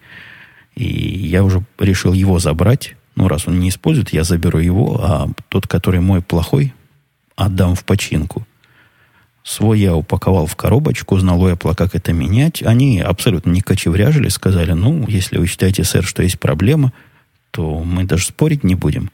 [0.75, 2.97] И я уже решил его забрать.
[3.15, 6.73] Ну, раз он не использует, я заберу его, а тот, который мой плохой,
[7.37, 8.47] отдам в починку.
[9.45, 12.63] Свой я упаковал в коробочку, знал Apple, как это менять.
[12.63, 16.95] Они абсолютно не кочевряжили, сказали, ну, если вы считаете, сэр, что есть проблема,
[17.51, 19.11] то мы даже спорить не будем.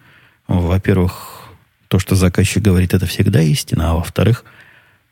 [0.47, 1.49] Во-первых,
[1.89, 4.45] то, что заказчик говорит, это всегда истина, а во-вторых,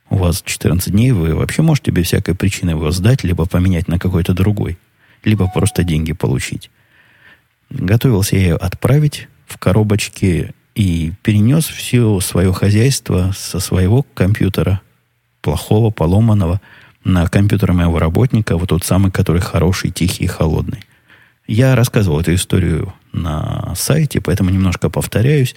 [0.08, 3.98] у вас 14 дней, вы вообще можете без всякой причины его сдать, либо поменять на
[3.98, 4.78] какой-то другой,
[5.24, 6.70] либо просто деньги получить.
[7.70, 14.80] Готовился я ее отправить в коробочке и перенес все свое хозяйство со своего компьютера,
[15.40, 16.60] плохого, поломанного,
[17.04, 20.84] на компьютер моего работника, вот тот самый, который хороший, тихий и холодный.
[21.46, 25.54] Я рассказывал эту историю на сайте, поэтому немножко повторяюсь.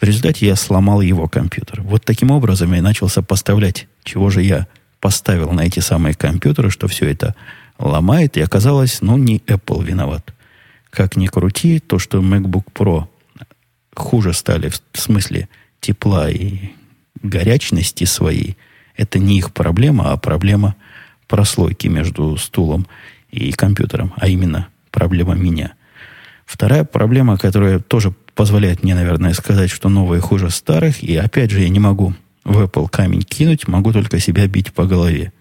[0.00, 1.82] В результате я сломал его компьютер.
[1.82, 4.66] Вот таким образом я начал сопоставлять, чего же я
[5.00, 7.34] поставил на эти самые компьютеры, что все это
[7.78, 10.32] ломает, и оказалось, ну, не Apple виноват.
[10.88, 13.08] Как ни крути, то, что MacBook Pro
[13.94, 15.48] хуже стали в смысле
[15.80, 16.70] тепла и
[17.22, 18.56] горячности своей,
[18.96, 20.76] это не их проблема, а проблема
[21.26, 22.86] прослойки между стулом
[23.30, 25.74] и компьютером, а именно проблема меня.
[26.46, 31.60] Вторая проблема, которая тоже позволяет мне, наверное, сказать, что новые хуже старых, и опять же
[31.60, 35.32] я не могу в Apple камень кинуть, могу только себя бить по голове.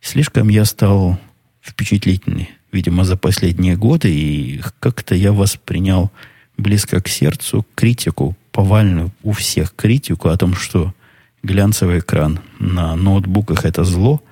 [0.00, 1.18] Слишком я стал
[1.62, 6.10] впечатлительный, видимо, за последние годы, и как-то я воспринял
[6.56, 10.94] близко к сердцу критику, повальную у всех критику о том, что
[11.46, 14.22] глянцевый экран на ноутбуках это зло,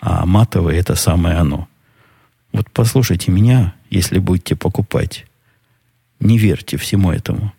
[0.00, 1.68] а матовый это самое оно.
[2.52, 5.26] Вот послушайте меня, если будете покупать.
[6.20, 7.52] Не верьте всему этому.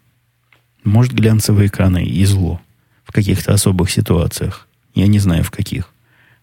[0.84, 2.60] Может, глянцевые экраны и зло
[3.04, 4.68] в каких-то особых ситуациях.
[4.96, 5.92] Я не знаю, в каких.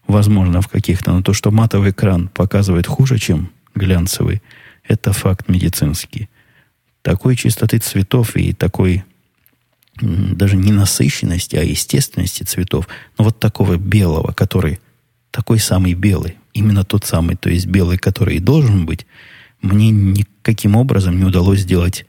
[0.07, 1.11] Возможно, в каких-то.
[1.11, 4.41] Но то, что матовый экран показывает хуже, чем глянцевый,
[4.87, 6.29] это факт медицинский.
[7.01, 9.03] Такой чистоты цветов и такой
[10.01, 14.79] даже не насыщенности, а естественности цветов, но вот такого белого, который
[15.31, 19.05] такой самый белый, именно тот самый, то есть белый, который и должен быть,
[19.61, 22.05] мне никаким образом не удалось сделать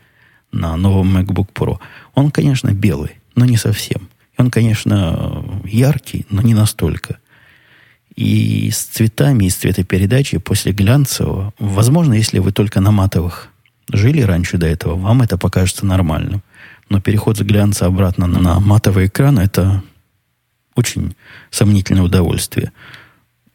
[0.52, 1.78] на новом MacBook Pro.
[2.14, 4.08] Он, конечно, белый, но не совсем.
[4.36, 7.18] Он, конечно, яркий, но не настолько.
[8.16, 13.48] И с цветами, и с цветопередачей после глянцевого, возможно, если вы только на матовых
[13.90, 16.42] жили раньше до этого, вам это покажется нормальным.
[16.88, 19.82] Но переход с глянца обратно на, матовый экран– это
[20.74, 21.14] очень
[21.50, 22.72] сомнительное удовольствие.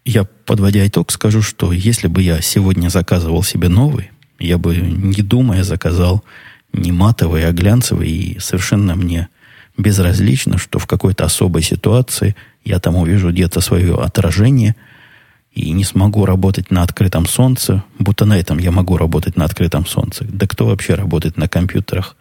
[0.05, 5.21] Я, подводя итог, скажу, что если бы я сегодня заказывал себе новый, я бы, не
[5.21, 6.23] думая, заказал
[6.71, 9.27] не матовый, а глянцевый, и совершенно мне
[9.77, 14.75] безразлично, что в какой-то особой ситуации я там увижу где-то свое отражение
[15.51, 19.85] и не смогу работать на открытом солнце, будто на этом я могу работать на открытом
[19.85, 20.25] солнце.
[20.25, 22.15] Да кто вообще работает на компьютерах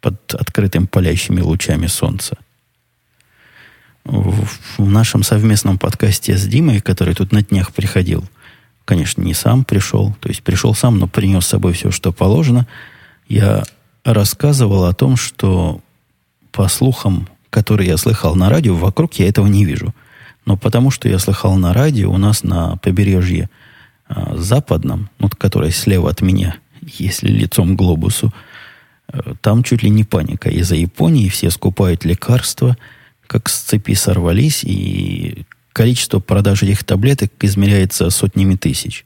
[0.00, 2.36] под открытым палящими лучами солнца?
[4.04, 8.24] В, нашем совместном подкасте с Димой, который тут на днях приходил,
[8.84, 12.66] конечно, не сам пришел, то есть пришел сам, но принес с собой все, что положено,
[13.28, 13.62] я
[14.04, 15.80] рассказывал о том, что
[16.50, 19.94] по слухам, которые я слыхал на радио, вокруг я этого не вижу.
[20.46, 23.50] Но потому что я слыхал на радио, у нас на побережье
[24.08, 28.32] э, западном, вот, которое слева от меня, если лицом к глобусу,
[29.40, 30.50] там чуть ли не паника.
[30.50, 32.76] Из-за Японии все скупают лекарства,
[33.26, 39.04] как с цепи сорвались, и количество продаж этих таблеток измеряется сотнями тысяч.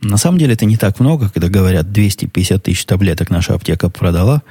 [0.00, 4.42] На самом деле это не так много, когда говорят 250 тысяч таблеток наша аптека продала.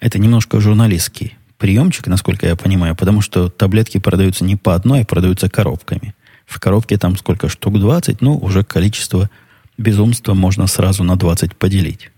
[0.00, 5.04] Это немножко журналистский приемчик, насколько я понимаю, потому что таблетки продаются не по одной, а
[5.04, 6.14] продаются коробками.
[6.44, 9.30] В коробке там сколько штук 20, ну, уже количество
[9.78, 12.10] безумства можно сразу на 20 поделить.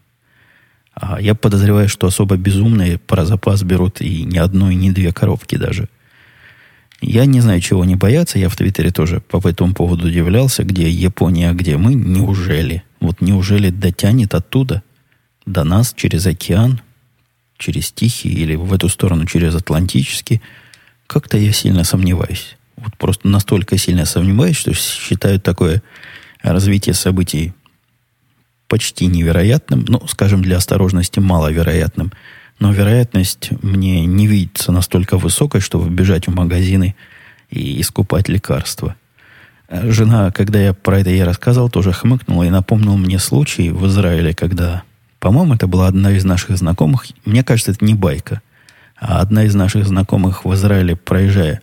[0.98, 5.12] А я подозреваю, что особо безумные про запас берут и не одну, и не две
[5.12, 5.88] коробки даже.
[7.02, 8.38] Я не знаю, чего не бояться.
[8.38, 11.94] Я в Твиттере тоже по этому поводу удивлялся, где Япония, где мы.
[11.94, 12.82] Неужели?
[13.00, 14.82] Вот неужели дотянет оттуда
[15.44, 16.80] до нас через океан
[17.58, 20.42] через Тихий или в эту сторону через Атлантический,
[21.06, 22.56] как-то я сильно сомневаюсь.
[22.76, 25.82] Вот просто настолько сильно сомневаюсь, что считаю такое
[26.42, 27.54] развитие событий
[28.68, 32.12] почти невероятным, ну, скажем, для осторожности маловероятным.
[32.58, 36.96] Но вероятность мне не видится настолько высокой, чтобы бежать в магазины
[37.50, 38.96] и искупать лекарства.
[39.70, 44.34] Жена, когда я про это ей рассказал, тоже хмыкнула и напомнил мне случай в Израиле,
[44.34, 44.84] когда
[45.26, 47.06] по-моему, это была одна из наших знакомых.
[47.24, 48.42] Мне кажется, это не байка.
[48.96, 51.62] А одна из наших знакомых в Израиле, проезжая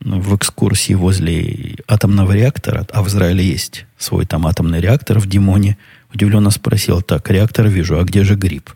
[0.00, 5.76] в экскурсии возле атомного реактора, а в Израиле есть свой там атомный реактор в Димоне,
[6.12, 8.70] удивленно спросил, так, реактор вижу, а где же гриб?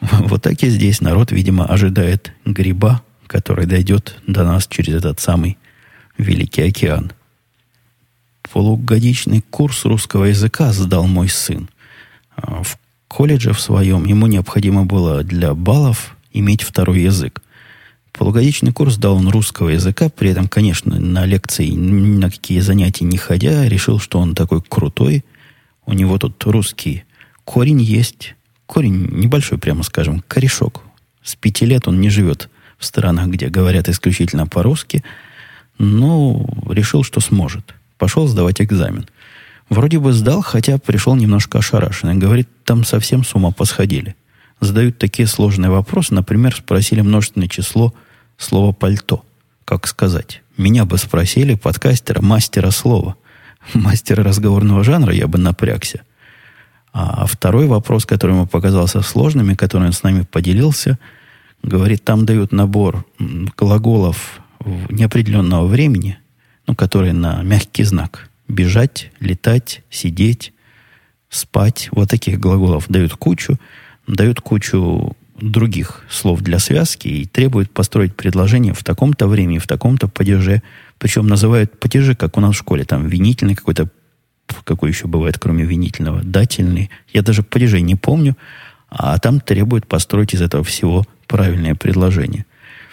[0.00, 5.58] Вот так и здесь народ, видимо, ожидает гриба, который дойдет до нас через этот самый
[6.18, 7.12] Великий океан.
[8.52, 11.68] Полугодичный курс русского языка сдал мой сын.
[12.36, 12.78] А, в
[13.08, 17.42] колледже в своем ему необходимо было для баллов иметь второй язык.
[18.12, 23.18] Полугодичный курс дал он русского языка, при этом, конечно, на лекции, на какие занятия не
[23.18, 25.24] ходя, решил, что он такой крутой.
[25.86, 27.04] У него тут русский
[27.44, 28.34] корень есть.
[28.66, 30.82] Корень небольшой, прямо скажем, корешок.
[31.22, 35.02] С пяти лет он не живет в странах, где говорят исключительно по-русски,
[35.78, 37.74] но решил, что сможет.
[37.98, 39.08] Пошел сдавать экзамен.
[39.68, 42.14] Вроде бы сдал, хотя пришел немножко ошарашенный.
[42.14, 44.14] Говорит, там совсем с ума посходили.
[44.60, 46.14] задают такие сложные вопросы.
[46.14, 47.94] Например, спросили множественное число
[48.38, 49.24] слова «пальто».
[49.64, 50.42] Как сказать?
[50.56, 53.16] Меня бы спросили подкастера, мастера слова.
[53.74, 56.02] Мастера разговорного жанра я бы напрягся.
[56.92, 60.98] А второй вопрос, который ему показался сложным, и который он с нами поделился,
[61.62, 63.04] говорит, там дают набор
[63.56, 64.40] глаголов
[64.88, 66.18] неопределенного времени,
[66.66, 68.30] ну, которые на мягкий знак.
[68.48, 70.52] Бежать, летать, сидеть,
[71.28, 71.88] спать.
[71.92, 73.58] Вот таких глаголов дают кучу.
[74.06, 80.08] Дают кучу других слов для связки и требуют построить предложение в таком-то времени, в таком-то
[80.08, 80.62] падеже.
[80.98, 82.84] Причем называют падежи, как у нас в школе.
[82.84, 83.88] Там винительный какой-то,
[84.64, 86.90] какой еще бывает, кроме винительного, дательный.
[87.12, 88.36] Я даже падежей не помню.
[88.88, 92.46] А там требуют построить из этого всего правильное предложение.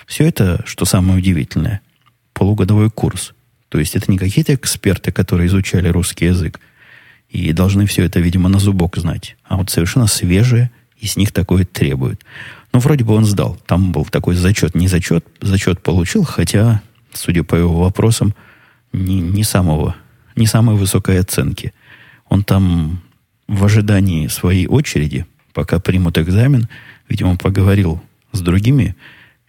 [0.08, 1.82] Все это, что самое удивительное,
[2.34, 3.34] полугодовой курс.
[3.70, 6.60] То есть это не какие-то эксперты, которые изучали русский язык
[7.34, 11.32] и должны все это, видимо, на зубок знать, а вот совершенно свежие, и с них
[11.32, 12.22] такое требуют.
[12.72, 13.58] Ну, вроде бы он сдал.
[13.66, 16.82] Там был такой зачет, не зачет, зачет получил, хотя,
[17.14, 18.34] судя по его вопросам,
[18.92, 19.96] не, не самого,
[20.36, 21.74] не самой высокой оценки.
[22.30, 23.02] Он там
[23.48, 26.68] в ожидании своей очереди, пока примут экзамен,
[27.10, 28.96] видимо, поговорил с другими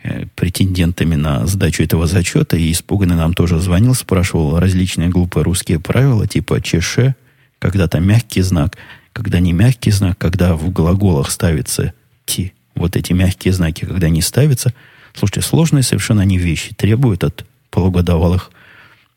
[0.03, 5.81] э, претендентами на сдачу этого зачета, и испуганный нам тоже звонил, спрашивал различные глупые русские
[5.81, 7.15] правила, типа ЧШ,
[7.59, 8.77] когда то мягкий знак,
[9.13, 11.95] когда не мягкий знак, когда в глаголах ставится
[12.27, 12.53] «ти».
[12.75, 14.75] Вот эти мягкие знаки, когда не ставятся.
[15.15, 16.75] Слушайте, сложные совершенно они вещи.
[16.75, 18.53] Требуют от полугодовалых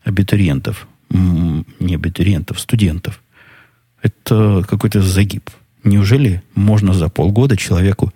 [0.03, 0.87] абитуриентов.
[1.11, 3.21] Не абитуриентов, студентов.
[4.01, 5.51] Это какой-то загиб.
[5.83, 8.11] Неужели можно за полгода человеку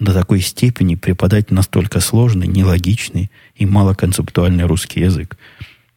[0.00, 5.36] до такой степени преподать настолько сложный, нелогичный и малоконцептуальный русский язык.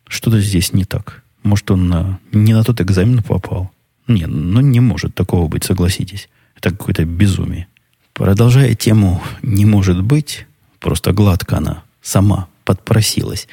[0.08, 1.24] Что-то здесь не так.
[1.44, 3.72] Может, он на, не на тот экзамен попал.
[4.08, 6.30] Нет, ну не может такого быть, согласитесь.
[6.58, 7.68] Это какое-то безумие.
[8.14, 10.48] Продолжая тему «не может быть»,
[10.80, 13.48] просто гладко она сама подпросилась.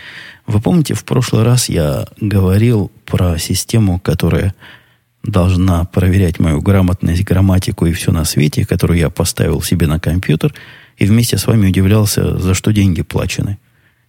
[0.44, 4.56] Вы помните, в прошлый раз я говорил про систему, которая
[5.22, 10.52] должна проверять мою грамотность, грамматику и все на свете, которую я поставил себе на компьютер,
[10.98, 13.58] и вместе с вами удивлялся, за что деньги плачены.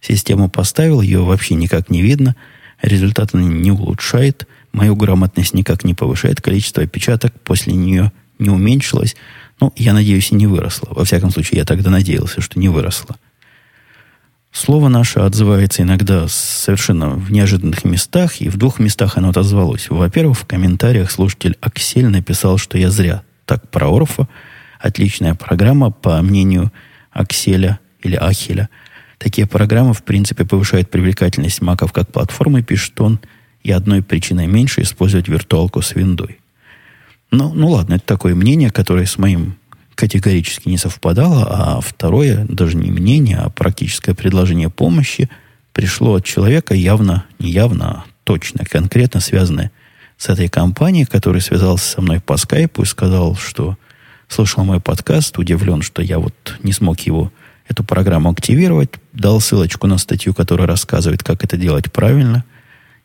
[0.00, 2.34] Систему поставил, ее вообще никак не видно,
[2.82, 9.14] результат она не улучшает, мою грамотность никак не повышает, количество опечаток после нее не уменьшилось,
[9.60, 10.88] ну, я надеюсь, и не выросло.
[10.90, 13.16] Во всяком случае, я тогда надеялся, что не выросло.
[14.56, 19.90] Слово наше отзывается иногда совершенно в неожиданных местах, и в двух местах оно отозвалось.
[19.90, 24.28] Во-первых, в комментариях слушатель Аксель написал, что я зря так про Орфа.
[24.80, 26.72] Отличная программа, по мнению
[27.10, 28.70] Акселя или Ахеля.
[29.18, 33.20] Такие программы, в принципе, повышают привлекательность маков как платформы, пишет он,
[33.62, 36.40] и одной причиной меньше использовать виртуалку с виндой.
[37.30, 39.58] Ну, ну ладно, это такое мнение, которое с моим
[39.96, 45.28] категорически не совпадало, а второе, даже не мнение, а практическое предложение помощи
[45.72, 49.72] пришло от человека явно, не явно, а точно, конкретно связанное
[50.18, 53.76] с этой компанией, который связался со мной по скайпу и сказал, что
[54.28, 57.32] слышал мой подкаст, удивлен, что я вот не смог его,
[57.68, 62.44] эту программу активировать, дал ссылочку на статью, которая рассказывает, как это делать правильно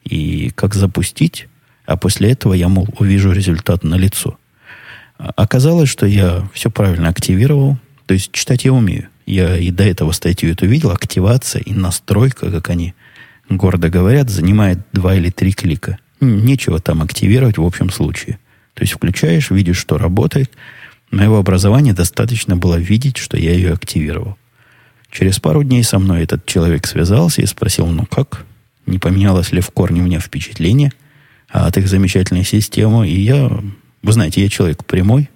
[0.03, 1.47] и как запустить,
[1.85, 4.37] а после этого я, мол, увижу результат на лицо.
[5.35, 7.77] Оказалось, что я все правильно активировал.
[8.07, 9.07] То есть читать я умею.
[9.25, 10.91] Я и до этого статью эту видел.
[10.91, 12.95] Активация и настройка, как они
[13.49, 15.99] гордо говорят, занимает два или три клика.
[16.19, 18.39] Нечего там активировать в общем случае.
[18.73, 20.51] То есть включаешь, видишь, что работает.
[21.11, 24.37] Моего образования достаточно было видеть, что я ее активировал.
[25.11, 28.45] Через пару дней со мной этот человек связался и спросил, ну как?
[28.85, 30.93] Не поменялось ли в корне у меня впечатление
[31.49, 33.07] от их замечательной системы?
[33.07, 33.51] И я
[34.03, 35.29] вы знаете, я человек прямой,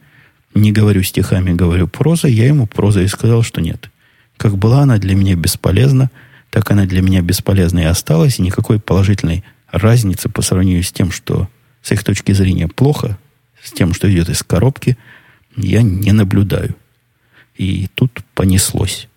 [0.54, 2.34] не говорю стихами, говорю прозой.
[2.34, 3.90] Я ему прозой сказал, что нет.
[4.38, 6.10] Как была она для меня бесполезна,
[6.50, 11.12] так она для меня бесполезна и осталась, и никакой положительной разницы по сравнению с тем,
[11.12, 11.50] что
[11.82, 13.18] с их точки зрения плохо,
[13.62, 14.98] с тем, что идет из коробки,
[15.56, 16.76] я не наблюдаю.
[17.56, 19.08] И тут понеслось.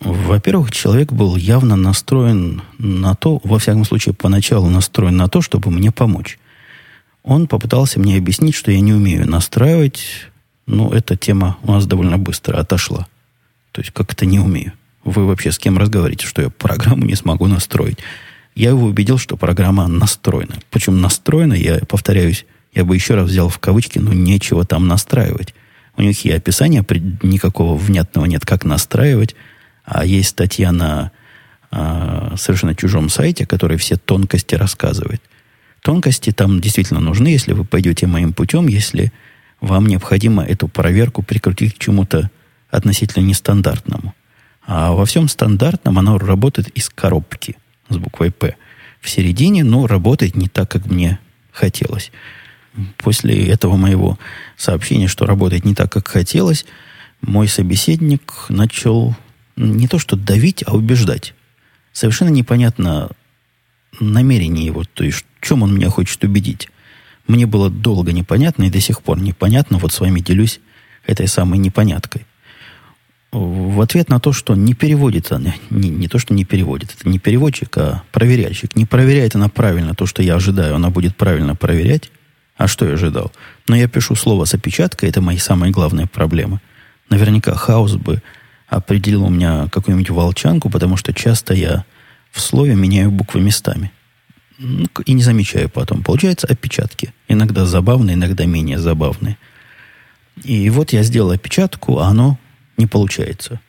[0.00, 5.70] Во-первых, человек был явно настроен на то, во всяком случае, поначалу настроен на то, чтобы
[5.70, 6.38] мне помочь
[7.28, 10.02] он попытался мне объяснить, что я не умею настраивать.
[10.66, 13.06] Ну, эта тема у нас довольно быстро отошла.
[13.72, 14.72] То есть, как это не умею.
[15.04, 17.98] Вы вообще с кем разговариваете, что я программу не смогу настроить?
[18.54, 20.54] Я его убедил, что программа настроена.
[20.70, 25.54] Причем настроена, я повторяюсь, я бы еще раз взял в кавычки, но нечего там настраивать.
[25.98, 26.84] У них и описания
[27.22, 29.36] никакого внятного нет, как настраивать.
[29.84, 31.12] А есть статья на
[31.70, 35.20] а, совершенно чужом сайте, который все тонкости рассказывает–
[35.82, 39.12] Тонкости там действительно нужны, если вы пойдете моим путем, если
[39.60, 42.30] вам необходимо эту проверку прикрутить к чему-то
[42.70, 44.14] относительно нестандартному.
[44.66, 47.56] А во всем стандартном оно работает из коробки
[47.88, 48.56] с буквой «П».
[49.00, 51.20] В середине, но работает не так, как мне
[51.52, 52.10] хотелось.
[52.96, 54.18] После этого моего
[54.56, 56.66] сообщения, что работает не так, как хотелось,
[57.20, 59.16] мой собеседник начал
[59.56, 61.34] не то что давить, а убеждать.
[61.92, 63.10] Совершенно непонятно
[64.00, 66.68] намерение его, то есть в чем он меня хочет убедить.
[67.26, 70.60] Мне было долго непонятно и до сих пор непонятно, вот с вами делюсь
[71.06, 72.26] этой самой непоняткой.
[73.30, 77.08] В ответ на то, что не переводит она, не, не то, что не переводит, это
[77.08, 78.74] не переводчик, а проверяльщик.
[78.74, 82.10] Не проверяет она правильно то, что я ожидаю, она будет правильно проверять.
[82.56, 83.30] А что я ожидал?
[83.68, 86.60] Но я пишу слово с опечаткой, это мои самые главные проблемы.
[87.10, 88.22] Наверняка хаос бы
[88.66, 91.84] определил у меня какую-нибудь волчанку, потому что часто я
[92.30, 93.92] в слове меняю буквы местами.
[94.58, 96.02] Ну, и не замечаю потом.
[96.02, 97.14] Получается опечатки.
[97.28, 99.38] Иногда забавные, иногда менее забавные.
[100.42, 102.38] И вот я сделал опечатку, а оно
[102.76, 103.60] не получается.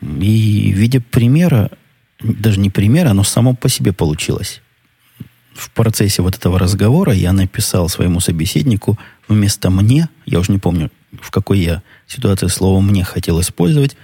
[0.00, 1.70] И в виде примера,
[2.20, 4.62] даже не примера, оно само по себе получилось.
[5.54, 8.98] В процессе вот этого разговора я написал своему собеседнику
[9.28, 10.90] вместо «мне», я уже не помню,
[11.20, 13.96] в какой я ситуации слово «мне» хотел использовать,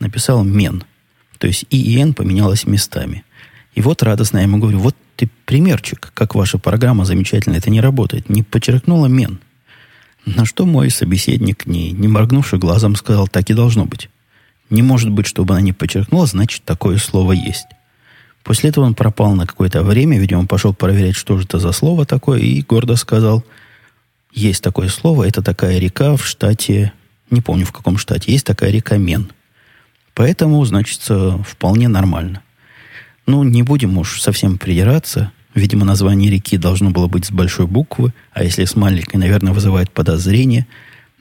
[0.00, 0.84] написал «мен».
[1.38, 3.24] То есть «и» и «н» поменялось местами.
[3.74, 7.80] И вот радостно я ему говорю, вот ты примерчик, как ваша программа замечательно, это не
[7.80, 8.28] работает.
[8.28, 9.40] Не подчеркнула «мен».
[10.26, 14.10] На что мой собеседник, не, не моргнувши глазом, сказал, так и должно быть.
[14.68, 17.66] Не может быть, чтобы она не подчеркнула, значит, такое слово есть.
[18.42, 22.04] После этого он пропал на какое-то время, видимо, пошел проверять, что же это за слово
[22.04, 23.44] такое, и гордо сказал,
[24.32, 26.92] есть такое слово, это такая река в штате,
[27.30, 29.32] не помню в каком штате, есть такая река Мен.
[30.18, 31.00] Поэтому, значит,
[31.46, 32.42] вполне нормально.
[33.26, 35.30] Ну, не будем уж совсем придираться.
[35.54, 39.92] Видимо, название реки должно было быть с большой буквы, а если с маленькой, наверное, вызывает
[39.92, 40.66] подозрение.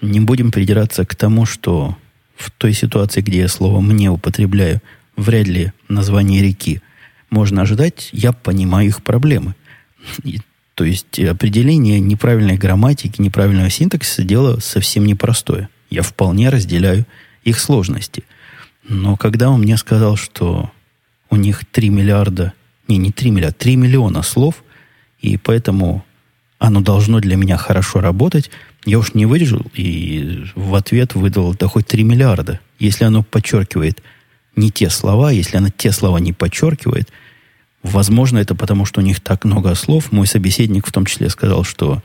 [0.02, 1.96] Не будем придираться к тому, что
[2.36, 4.82] в той ситуации, где я слово «мне» употребляю,
[5.16, 6.82] вряд ли название реки
[7.30, 9.54] можно ожидать, я понимаю их проблемы.
[10.74, 15.70] То есть определение неправильной грамматики, неправильного синтаксиса дело совсем непростое.
[15.92, 17.06] Я вполне разделяю
[17.44, 18.24] их сложности.
[18.88, 20.72] Но когда он мне сказал, что
[21.30, 22.54] у них 3 миллиарда,
[22.88, 24.64] не, не 3 миллиарда, 3 миллиона слов,
[25.20, 26.06] и поэтому
[26.60, 28.50] оно должно для меня хорошо работать,
[28.86, 32.60] я уж не выдержал и в ответ выдал, да хоть 3 миллиарда.
[32.80, 34.02] Если оно подчеркивает
[34.56, 37.10] не те слова, если оно те слова не подчеркивает–
[37.84, 40.12] Возможно, это потому, что у них так много слов.
[40.12, 42.02] Мой собеседник в том числе сказал, что,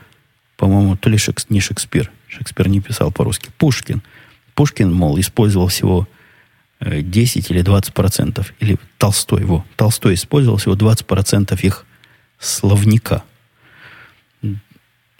[0.55, 4.01] по-моему, то ли Шекс, не Шекспир, Шекспир не писал по-русски, Пушкин.
[4.55, 6.07] Пушкин, мол, использовал всего
[6.83, 9.65] 10 э, или 20 процентов, или Толстой его.
[9.75, 11.85] Толстой использовал всего 20 процентов их
[12.39, 13.23] словника.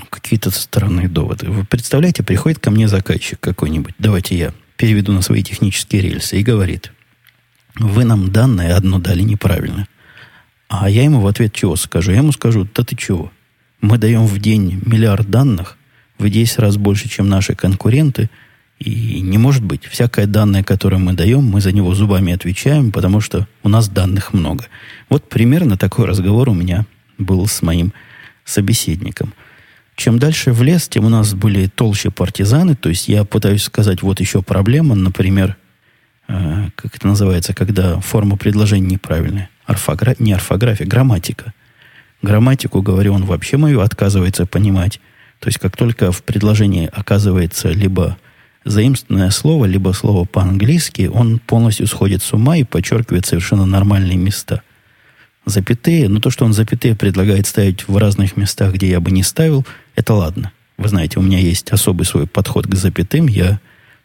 [0.10, 1.50] Какие-то странные доводы.
[1.50, 6.44] Вы представляете, приходит ко мне заказчик какой-нибудь, давайте я переведу на свои технические рельсы, и
[6.44, 6.92] говорит,
[7.76, 9.88] вы нам данное одно дали неправильно.
[10.68, 12.12] А я ему в ответ чего скажу?
[12.12, 13.32] Я ему скажу, да ты чего?
[13.82, 15.78] Мы даем в день миллиард данных,
[16.18, 18.30] в 10 раз больше, чем наши конкуренты,
[18.84, 19.86] и не может быть.
[19.86, 24.34] Всякое данное, которое мы даем, мы за него зубами отвечаем, потому что у нас данных
[24.34, 24.66] много.
[25.10, 26.86] Вот примерно такой разговор у меня
[27.18, 27.94] был с моим
[28.46, 29.34] собеседником.
[29.96, 32.76] Чем дальше в лес, тем у нас были толще партизаны.
[32.76, 35.56] То есть я пытаюсь сказать, вот еще проблема, например,
[36.28, 40.16] э, как это называется, когда форма предложения неправильная орфогра...
[40.20, 41.54] не орфография, грамматика.
[42.22, 45.00] Грамматику, говорю, он вообще мою отказывается понимать.
[45.40, 48.18] То есть, как только в предложении оказывается либо
[48.66, 54.62] заимственное слово, либо слово по-английски, он полностью сходит с ума и подчеркивает совершенно нормальные места.
[55.46, 59.24] Запятые, но то, что он запятые предлагает ставить в разных местах, где я бы не
[59.24, 60.52] ставил, это ладно.
[60.78, 63.28] Вы знаете, у меня есть особый свой подход к запятым.
[63.28, 63.60] Я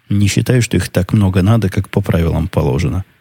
[0.09, 3.05] не считаю, что их так много надо, как по правилам положено–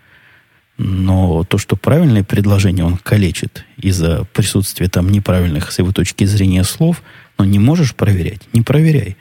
[0.77, 6.63] но то, что правильное предложение он калечит из-за присутствия там неправильных с его точки зрения
[6.63, 7.01] слов,
[7.37, 9.17] но не можешь проверять, не проверяй.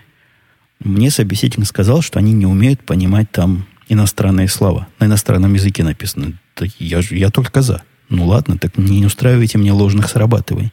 [0.80, 4.88] Мне собеседник сказал, что они не умеют понимать там иностранные слова.
[4.98, 6.32] На иностранном языке написано.
[6.54, 7.82] Так я, я только за.
[8.08, 10.72] Ну ладно, так не устраивайте мне ложных срабатываний.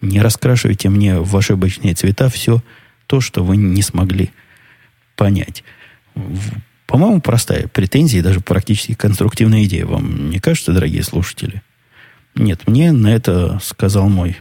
[0.00, 2.62] Не раскрашивайте мне в ошибочные цвета все
[3.06, 4.30] то, что вы не смогли
[5.16, 5.62] понять.
[6.86, 9.86] По-моему, простая претензия и даже практически конструктивная идея.
[9.86, 11.62] Вам не кажется, дорогие слушатели?
[12.34, 14.36] Нет, мне на это сказал мой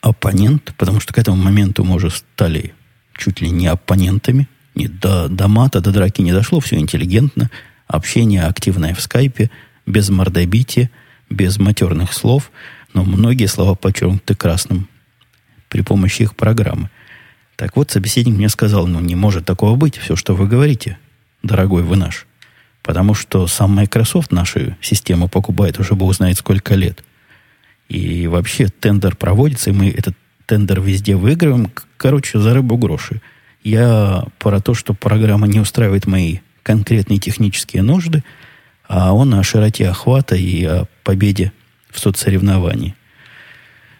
[0.00, 2.74] оппонент, потому что к этому моменту мы уже стали
[3.20, 4.48] чуть ли не оппонентами.
[4.74, 7.50] Не, до, до мата, до драки не дошло, все интеллигентно.
[7.86, 9.50] Общение активное в скайпе,
[9.86, 10.90] без мордобития,
[11.28, 12.50] без матерных слов,
[12.94, 14.88] но многие слова подчеркнуты красным
[15.68, 16.90] при помощи их программы.
[17.56, 20.98] Так вот, собеседник мне сказал, ну, не может такого быть, все, что вы говорите,
[21.42, 22.26] дорогой вы наш.
[22.82, 27.04] Потому что сам Microsoft нашу систему покупает уже бог знает сколько лет.
[27.88, 30.16] И вообще тендер проводится, и мы этот
[30.46, 31.70] тендер везде выигрываем.
[32.00, 33.20] Короче, за рыбу гроши.
[33.62, 38.24] Я про то, что программа не устраивает мои конкретные технические нужды,
[38.88, 41.52] а он о широте охвата и о победе
[41.90, 42.94] в соцсоревновании.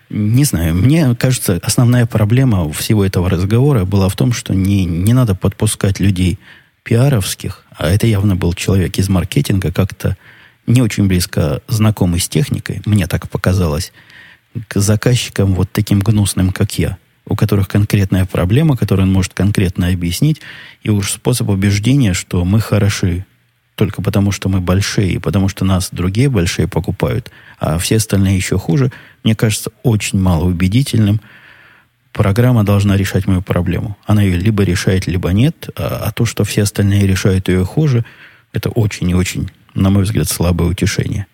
[0.09, 5.13] Не знаю, мне кажется, основная проблема всего этого разговора была в том, что не, не
[5.13, 6.39] надо подпускать людей
[6.85, 10.17] пиаровских, а это явно был человек из маркетинга, как-то
[10.67, 13.93] не очень близко знакомый с техникой, мне так показалось,
[14.69, 16.97] к заказчикам вот таким гнусным, как я,
[17.31, 20.41] у которых конкретная проблема, которую он может конкретно объяснить,
[20.83, 23.25] и уж способ убеждения, что мы хороши
[23.77, 28.37] только потому, что мы большие, и потому что нас другие большие покупают, а все остальные
[28.37, 28.91] еще хуже,
[29.23, 31.21] мне кажется очень малоубедительным.
[32.13, 33.97] Программа должна решать мою проблему.
[34.05, 38.05] Она ее либо решает, либо нет, а, а то, что все остальные решают ее хуже,
[38.53, 41.27] это очень и очень, на мой взгляд, слабое утешение.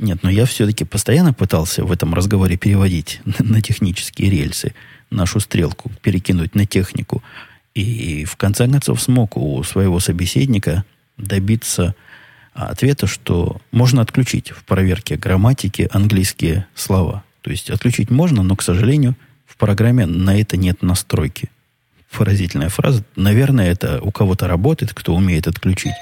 [0.00, 4.74] Нет, но я все-таки постоянно пытался в этом разговоре переводить на технические рельсы
[5.14, 7.22] нашу стрелку, перекинуть на технику.
[7.74, 10.84] И в конце концов смог у своего собеседника
[11.16, 11.94] добиться
[12.52, 17.24] ответа, что можно отключить в проверке грамматики английские слова.
[17.42, 21.50] То есть отключить можно, но, к сожалению, в программе на это нет настройки.
[22.10, 23.04] Поразительная фраза.
[23.16, 25.94] Наверное, это у кого-то работает, кто умеет отключить.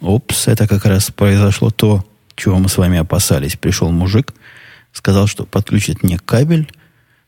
[0.00, 2.06] Опс, это как раз произошло то,
[2.36, 3.56] чего мы с вами опасались.
[3.56, 4.32] Пришел мужик,
[4.92, 6.70] сказал, что подключит мне кабель,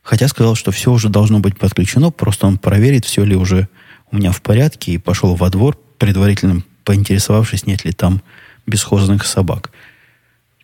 [0.02, 3.68] хотя сказал, что все уже должно быть подключено, просто он проверит, все ли уже
[4.10, 8.22] у меня в порядке, и пошел во двор, предварительно поинтересовавшись, нет ли там
[8.66, 9.70] бесхозных собак.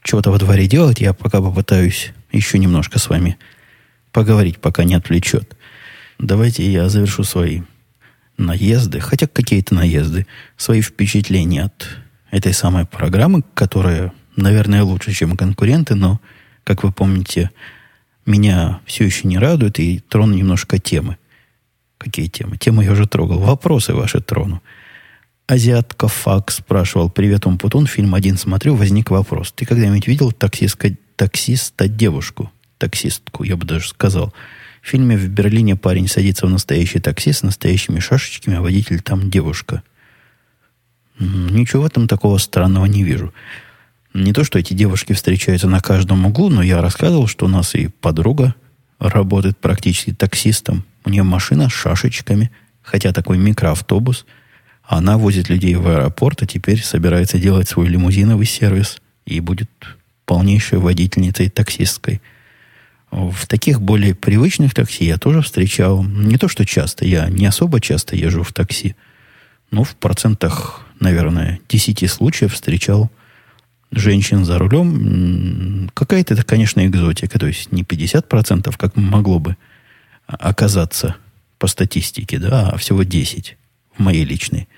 [0.03, 3.39] Чего-то во дворе делать, я пока попытаюсь еще немножко с вами
[4.13, 5.57] поговорить, пока не отвлечет.
[6.19, 7.63] Давайте я завершу свои
[8.39, 10.27] наезды, хотя какие-то наезды,
[10.57, 11.89] свои впечатления от
[12.31, 16.21] этой самой программы, которая, наверное, лучше, чем конкуренты, но,
[16.65, 17.51] как вы помните,
[18.27, 21.17] меня все еще не радует и трону немножко темы.
[21.99, 22.59] Какие темы?
[22.59, 23.39] Темы я уже трогал.
[23.39, 24.63] Вопросы ваши трону.
[25.47, 29.53] Азиатка Фак спрашивал, привет, Умпутун, фильм один смотрю, возник вопрос.
[29.53, 32.51] Ты когда-нибудь видел таксистка, таксиста девушку?
[32.79, 34.35] Таксистку, я бы даже сказал.
[34.83, 39.31] В фильме в Берлине парень садится в настоящий такси с настоящими шашечками, а водитель там
[39.31, 39.83] девушка.
[41.19, 43.33] Ничего в этом такого странного не вижу.
[44.17, 47.75] Не то, что эти девушки встречаются на каждом углу, но я рассказывал, что у нас
[47.75, 48.55] и подруга
[48.99, 50.85] работает практически таксистом.
[51.05, 52.51] У нее машина с шашечками,
[52.83, 54.27] хотя такой микроавтобус–
[54.87, 59.71] она возит людей в аэропорт, а теперь собирается делать свой лимузиновый сервис и будет
[60.25, 62.21] полнейшей водительницей таксисткой.
[63.11, 66.05] В таких более привычных такси я тоже встречал.
[66.05, 68.95] Не то, что часто, я не особо часто езжу в такси,
[69.71, 73.11] но в процентах, наверное, 10 случаев встречал
[73.97, 75.91] женщин за рулем.
[75.95, 77.39] Какая-то это, конечно, экзотика.
[77.39, 79.57] То есть не 50%, как могло бы
[80.27, 81.17] оказаться
[81.59, 83.57] по статистике, да, а всего 10
[83.97, 84.69] в моей личной.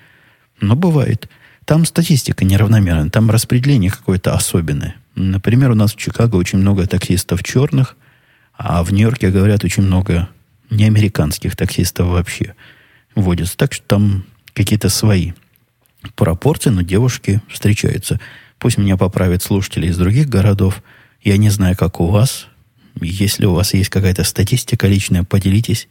[0.61, 1.29] Но бывает.
[1.65, 4.95] Там статистика неравномерная, там распределение какое-то особенное.
[5.15, 7.95] Например, у нас в Чикаго очень много таксистов черных,
[8.57, 10.29] а в Нью-Йорке, говорят, очень много
[10.69, 12.55] неамериканских таксистов вообще
[13.15, 13.57] водятся.
[13.57, 15.33] Так что там какие-то свои
[16.15, 18.19] пропорции, но девушки встречаются.
[18.59, 20.83] Пусть меня поправят слушатели из других городов.
[21.23, 22.47] Я не знаю, как у вас.
[23.01, 25.87] Если у вас есть какая-то статистика личная, поделитесь.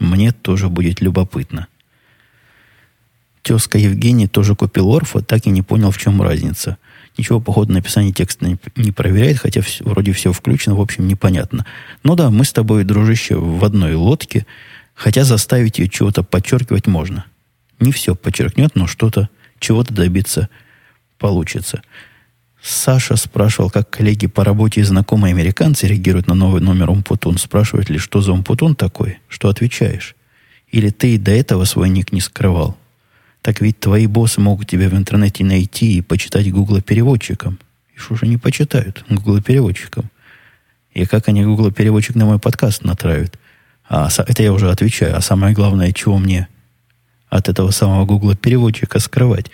[0.00, 1.68] Мне тоже будет любопытно.
[3.42, 6.76] Тезка Евгений тоже купил Орфа, так и не понял, в чем разница.
[7.16, 11.66] Ничего по ходу написания текста не проверяет, хотя все, вроде все включено, в общем, непонятно.
[12.02, 14.46] Ну да, мы с тобой, дружище, в одной лодке,
[14.94, 17.26] хотя заставить ее чего-то подчеркивать можно.
[17.80, 19.28] Не все подчеркнет, но что-то,
[19.58, 20.48] чего-то добиться
[21.22, 21.82] получится.
[22.60, 27.38] Саша спрашивал, как коллеги по работе и знакомые американцы реагируют на новый номер Умпутун.
[27.38, 29.18] Спрашивает ли, что за Умпутун такой?
[29.28, 30.16] Что отвечаешь?
[30.72, 32.76] Или ты и до этого свой ник не скрывал?
[33.40, 37.58] Так ведь твои боссы могут тебя в интернете найти и почитать гугло-переводчиком.
[37.94, 40.10] И что же они почитают гугло-переводчиком?
[40.94, 43.38] И как они гугло-переводчик на мой подкаст натравят?
[43.88, 45.16] А это я уже отвечаю.
[45.16, 46.48] А самое главное, чего мне
[47.28, 49.50] от этого самого гугла-переводчика скрывать?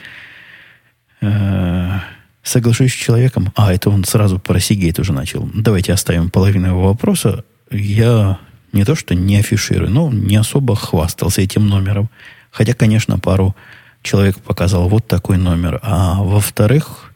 [1.21, 2.01] Э-э-
[2.49, 3.53] соглашусь с человеком.
[3.55, 5.49] А, это он сразу про Сигейт уже начал.
[5.55, 7.45] Давайте оставим половину его вопроса.
[7.71, 8.39] Я
[8.73, 12.09] не то, что не афиширую, но не особо хвастался этим номером.
[12.51, 13.55] Хотя, конечно, пару
[14.03, 15.79] человек показал вот такой номер.
[15.83, 17.13] А во-вторых,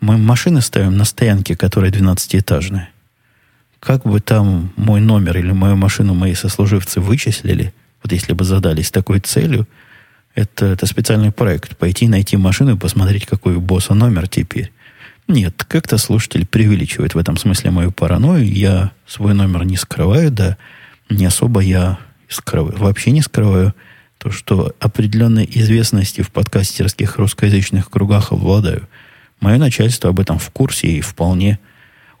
[0.00, 2.88] мы машины ставим на стоянке, которая 12-этажная.
[3.80, 8.90] как бы там мой номер или мою машину мои сослуживцы вычислили, вот если бы задались
[8.90, 9.68] такой целью,
[10.34, 11.76] это, это специальный проект.
[11.76, 14.72] Пойти найти машину и посмотреть, какой у босса номер теперь.
[15.26, 18.50] Нет, как-то слушатель преувеличивает в этом смысле мою паранойю.
[18.50, 20.56] Я свой номер не скрываю, да,
[21.10, 21.98] не особо я
[22.28, 22.78] скрываю.
[22.78, 23.74] Вообще не скрываю
[24.18, 28.88] то, что определенной известности в подкастерских русскоязычных кругах обладаю.
[29.40, 31.58] Мое начальство об этом в курсе и вполне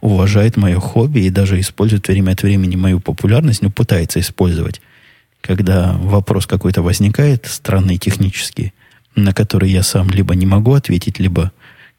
[0.00, 4.80] уважает мое хобби и даже использует время от времени мою популярность, но пытается использовать,
[5.40, 8.72] когда вопрос какой-то возникает, странный технический,
[9.14, 11.52] на который я сам либо не могу ответить, либо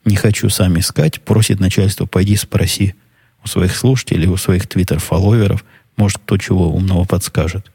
[0.06, 2.96] не хочу сам искать, просит начальство, пойди спроси
[3.44, 5.64] у своих слушателей, у своих твиттер-фолловеров,
[5.98, 7.72] может, кто чего умного подскажет.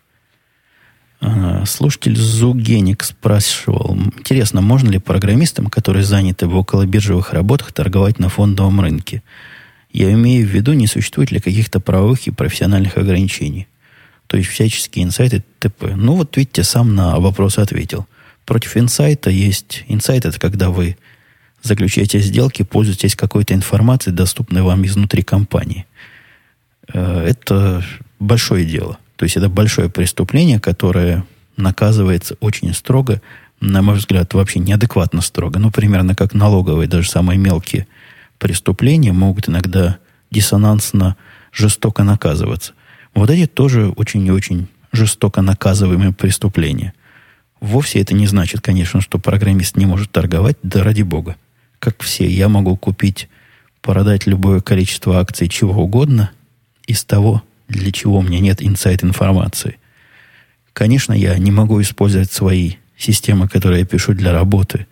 [1.21, 8.29] А, слушатель Зугеник спрашивал, интересно, можно ли программистам, которые заняты в околобиржевых работах, торговать на
[8.29, 9.23] фондовом рынке?
[9.93, 13.69] Я имею в виду, не существует ли каких-то правовых и профессиональных ограничений.
[14.27, 15.95] То есть всяческие инсайты т.п.
[15.97, 18.07] Ну вот видите, сам на вопрос ответил.
[18.45, 19.85] Против инсайта есть...
[19.89, 20.97] Инсайт это когда вы
[21.63, 25.87] заключаете сделки, пользуетесь какой-то информацией, доступной вам изнутри компании.
[26.93, 27.83] Э, это
[28.19, 28.99] большое дело.
[29.17, 31.25] То есть это большое преступление, которое
[31.57, 33.23] наказывается очень строго,
[33.61, 35.59] на мой взгляд, вообще неадекватно строго.
[35.59, 37.87] Ну, примерно как налоговые, даже самые мелкие
[38.39, 39.99] преступления могут иногда
[40.31, 41.17] диссонансно
[41.53, 42.73] жестоко наказываться.
[43.15, 46.93] Вот эти тоже очень и очень жестоко наказываемые преступления.
[47.61, 51.37] Вовсе это не значит, конечно, что программист не может торговать, да ради бога.
[51.79, 53.29] Как все, я могу купить,
[53.81, 56.31] продать любое количество акций чего угодно
[56.87, 59.79] из того, для чего у меня нет инсайт-информации.
[60.73, 64.87] Конечно, я не могу использовать свои системы, которые я пишу для работы,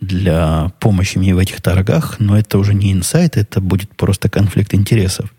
[0.00, 4.74] для помощи мне в этих торгах, но это уже не инсайт, это будет просто конфликт
[4.74, 5.32] интересов.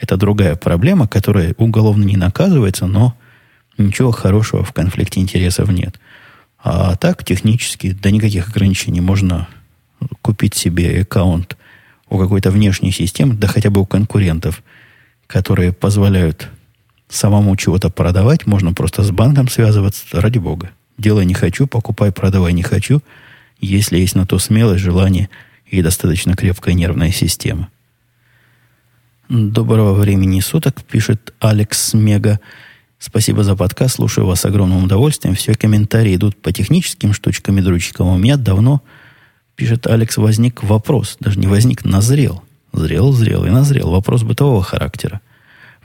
[0.00, 3.14] Это другая проблема, которая уголовно не наказывается, но
[3.76, 6.00] ничего хорошего в конфликте интересов нет.
[6.58, 9.02] А так, технически, да никаких ограничений.
[9.02, 9.46] Можно
[10.22, 11.56] купить себе аккаунт
[12.08, 14.62] у какой-то внешней системы, да хотя бы у конкурентов,
[15.26, 16.48] которые позволяют
[17.10, 18.46] самому чего-то продавать.
[18.46, 20.70] Можно просто с банком связываться, ради бога.
[20.96, 23.02] Делай не хочу, покупай, продавай не хочу,
[23.60, 25.28] если есть на то смелость, желание
[25.66, 27.68] и достаточно крепкая нервная система–
[29.30, 32.40] Доброго времени суток, пишет Алекс Мега.
[32.98, 35.36] Спасибо за подкаст, слушаю вас с огромным удовольствием.
[35.36, 38.08] Все комментарии идут по техническим штучкам и дручкам.
[38.08, 38.82] У меня давно,
[39.54, 41.16] пишет Алекс, возник вопрос.
[41.20, 42.42] Даже не возник, назрел.
[42.72, 43.92] Зрел, зрел и назрел.
[43.92, 45.20] Вопрос бытового характера.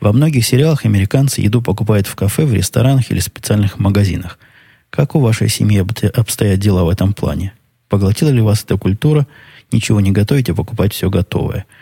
[0.02, 4.40] Во многих сериалах американцы еду покупают в кафе, в ресторанах или специальных магазинах.
[4.90, 5.86] Как у вашей семьи
[6.16, 7.54] обстоят дела в этом плане?
[7.90, 9.28] Поглотила ли вас эта культура?
[9.72, 11.68] Ничего не готовите, покупать все готовое–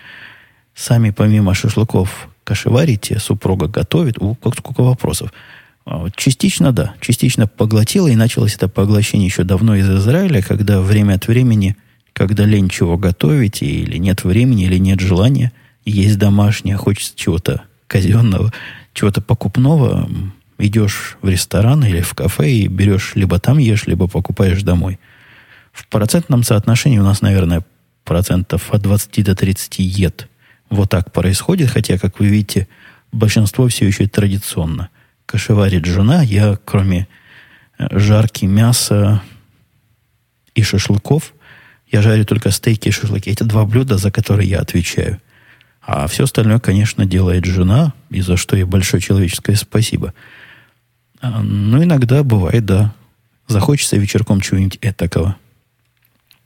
[0.76, 4.18] сами помимо шашлыков кашеварите, супруга готовит.
[4.20, 5.32] У, как сколько вопросов.
[5.86, 6.94] А, частично, да.
[7.00, 11.76] Частично поглотила, и началось это поглощение еще давно из Израиля, когда время от времени,
[12.14, 15.52] когда лень чего готовить, или нет времени, или нет желания,
[15.86, 18.54] есть домашнее, хочется чего-то казенного,
[18.94, 20.10] чего-то покупного,
[20.58, 25.00] идешь в ресторан или в кафе и берешь, либо там ешь, либо покупаешь домой.
[25.72, 27.66] В процентном соотношении у нас, наверное,
[28.06, 30.30] процентов от 20 до 30 ед
[30.74, 32.68] вот так происходит, хотя, как вы видите,
[33.12, 34.90] большинство все еще традиционно.
[35.26, 37.08] Кашеварит жена, я кроме
[37.78, 39.22] э, жарки мяса
[40.56, 41.34] и шашлыков,
[41.92, 43.32] я жарю только стейки и шашлыки.
[43.32, 45.22] Это два блюда, за которые я отвечаю.
[45.82, 50.14] А все остальное, конечно, делает жена, и за что ей большое человеческое спасибо.
[51.22, 52.94] А, ну, иногда бывает, да.
[53.48, 55.36] Захочется вечерком чего-нибудь этакого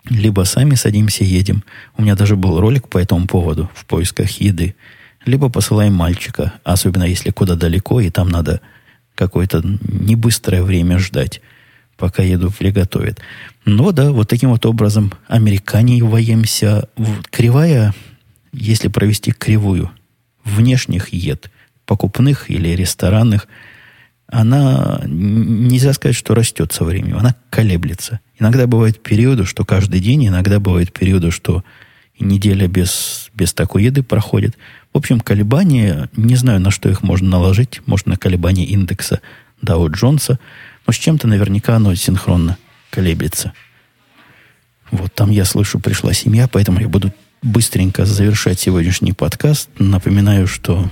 [0.10, 1.64] либо сами садимся и едем.
[1.98, 4.76] У меня даже был ролик по этому поводу в поисках еды.
[5.26, 8.62] Либо посылаем мальчика, особенно если куда далеко, и там надо
[9.16, 11.42] какое-то небыстрое время ждать,
[11.98, 13.20] пока еду приготовят.
[13.66, 16.88] Ну да, вот таким вот образом американе воемся.
[17.32, 17.94] Кривая,
[18.54, 19.92] если провести кривую
[20.46, 21.52] внешних ед,
[21.86, 23.48] покупных или ресторанных–
[24.28, 28.20] она нельзя сказать, что растет со временем, она колеблется.
[28.40, 31.64] Иногда бывают периоды, что каждый день, иногда бывают периоды, что
[32.20, 34.58] неделя без, без такой еды проходит.
[34.94, 39.22] В общем, колебания, не знаю, на что их можно наложить, может, на колебания индекса
[39.62, 40.40] Дау Джонса,
[40.86, 42.58] но с чем-то наверняка оно синхронно
[42.92, 43.54] колеблется.
[44.92, 47.12] Вот там я слышу, пришла семья, поэтому я буду
[47.42, 49.70] быстренько завершать сегодняшний подкаст.
[49.80, 50.90] Напоминаю, что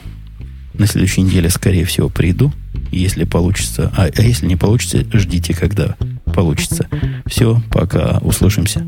[0.73, 2.51] на следующей неделе, скорее всего, приду,
[2.91, 3.91] если получится.
[3.95, 5.95] А, а если не получится, ждите, когда
[6.33, 6.87] получится.
[7.25, 8.85] Все, пока услышимся.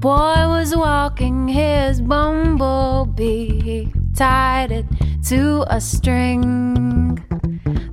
[0.00, 3.60] boy was walking his bumblebee.
[3.60, 4.86] He tied it
[5.28, 7.18] to a string.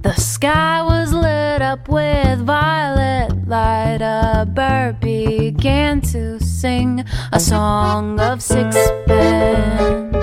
[0.03, 4.01] The sky was lit up with violet light.
[4.01, 10.16] A bird began to sing a song of sixpence.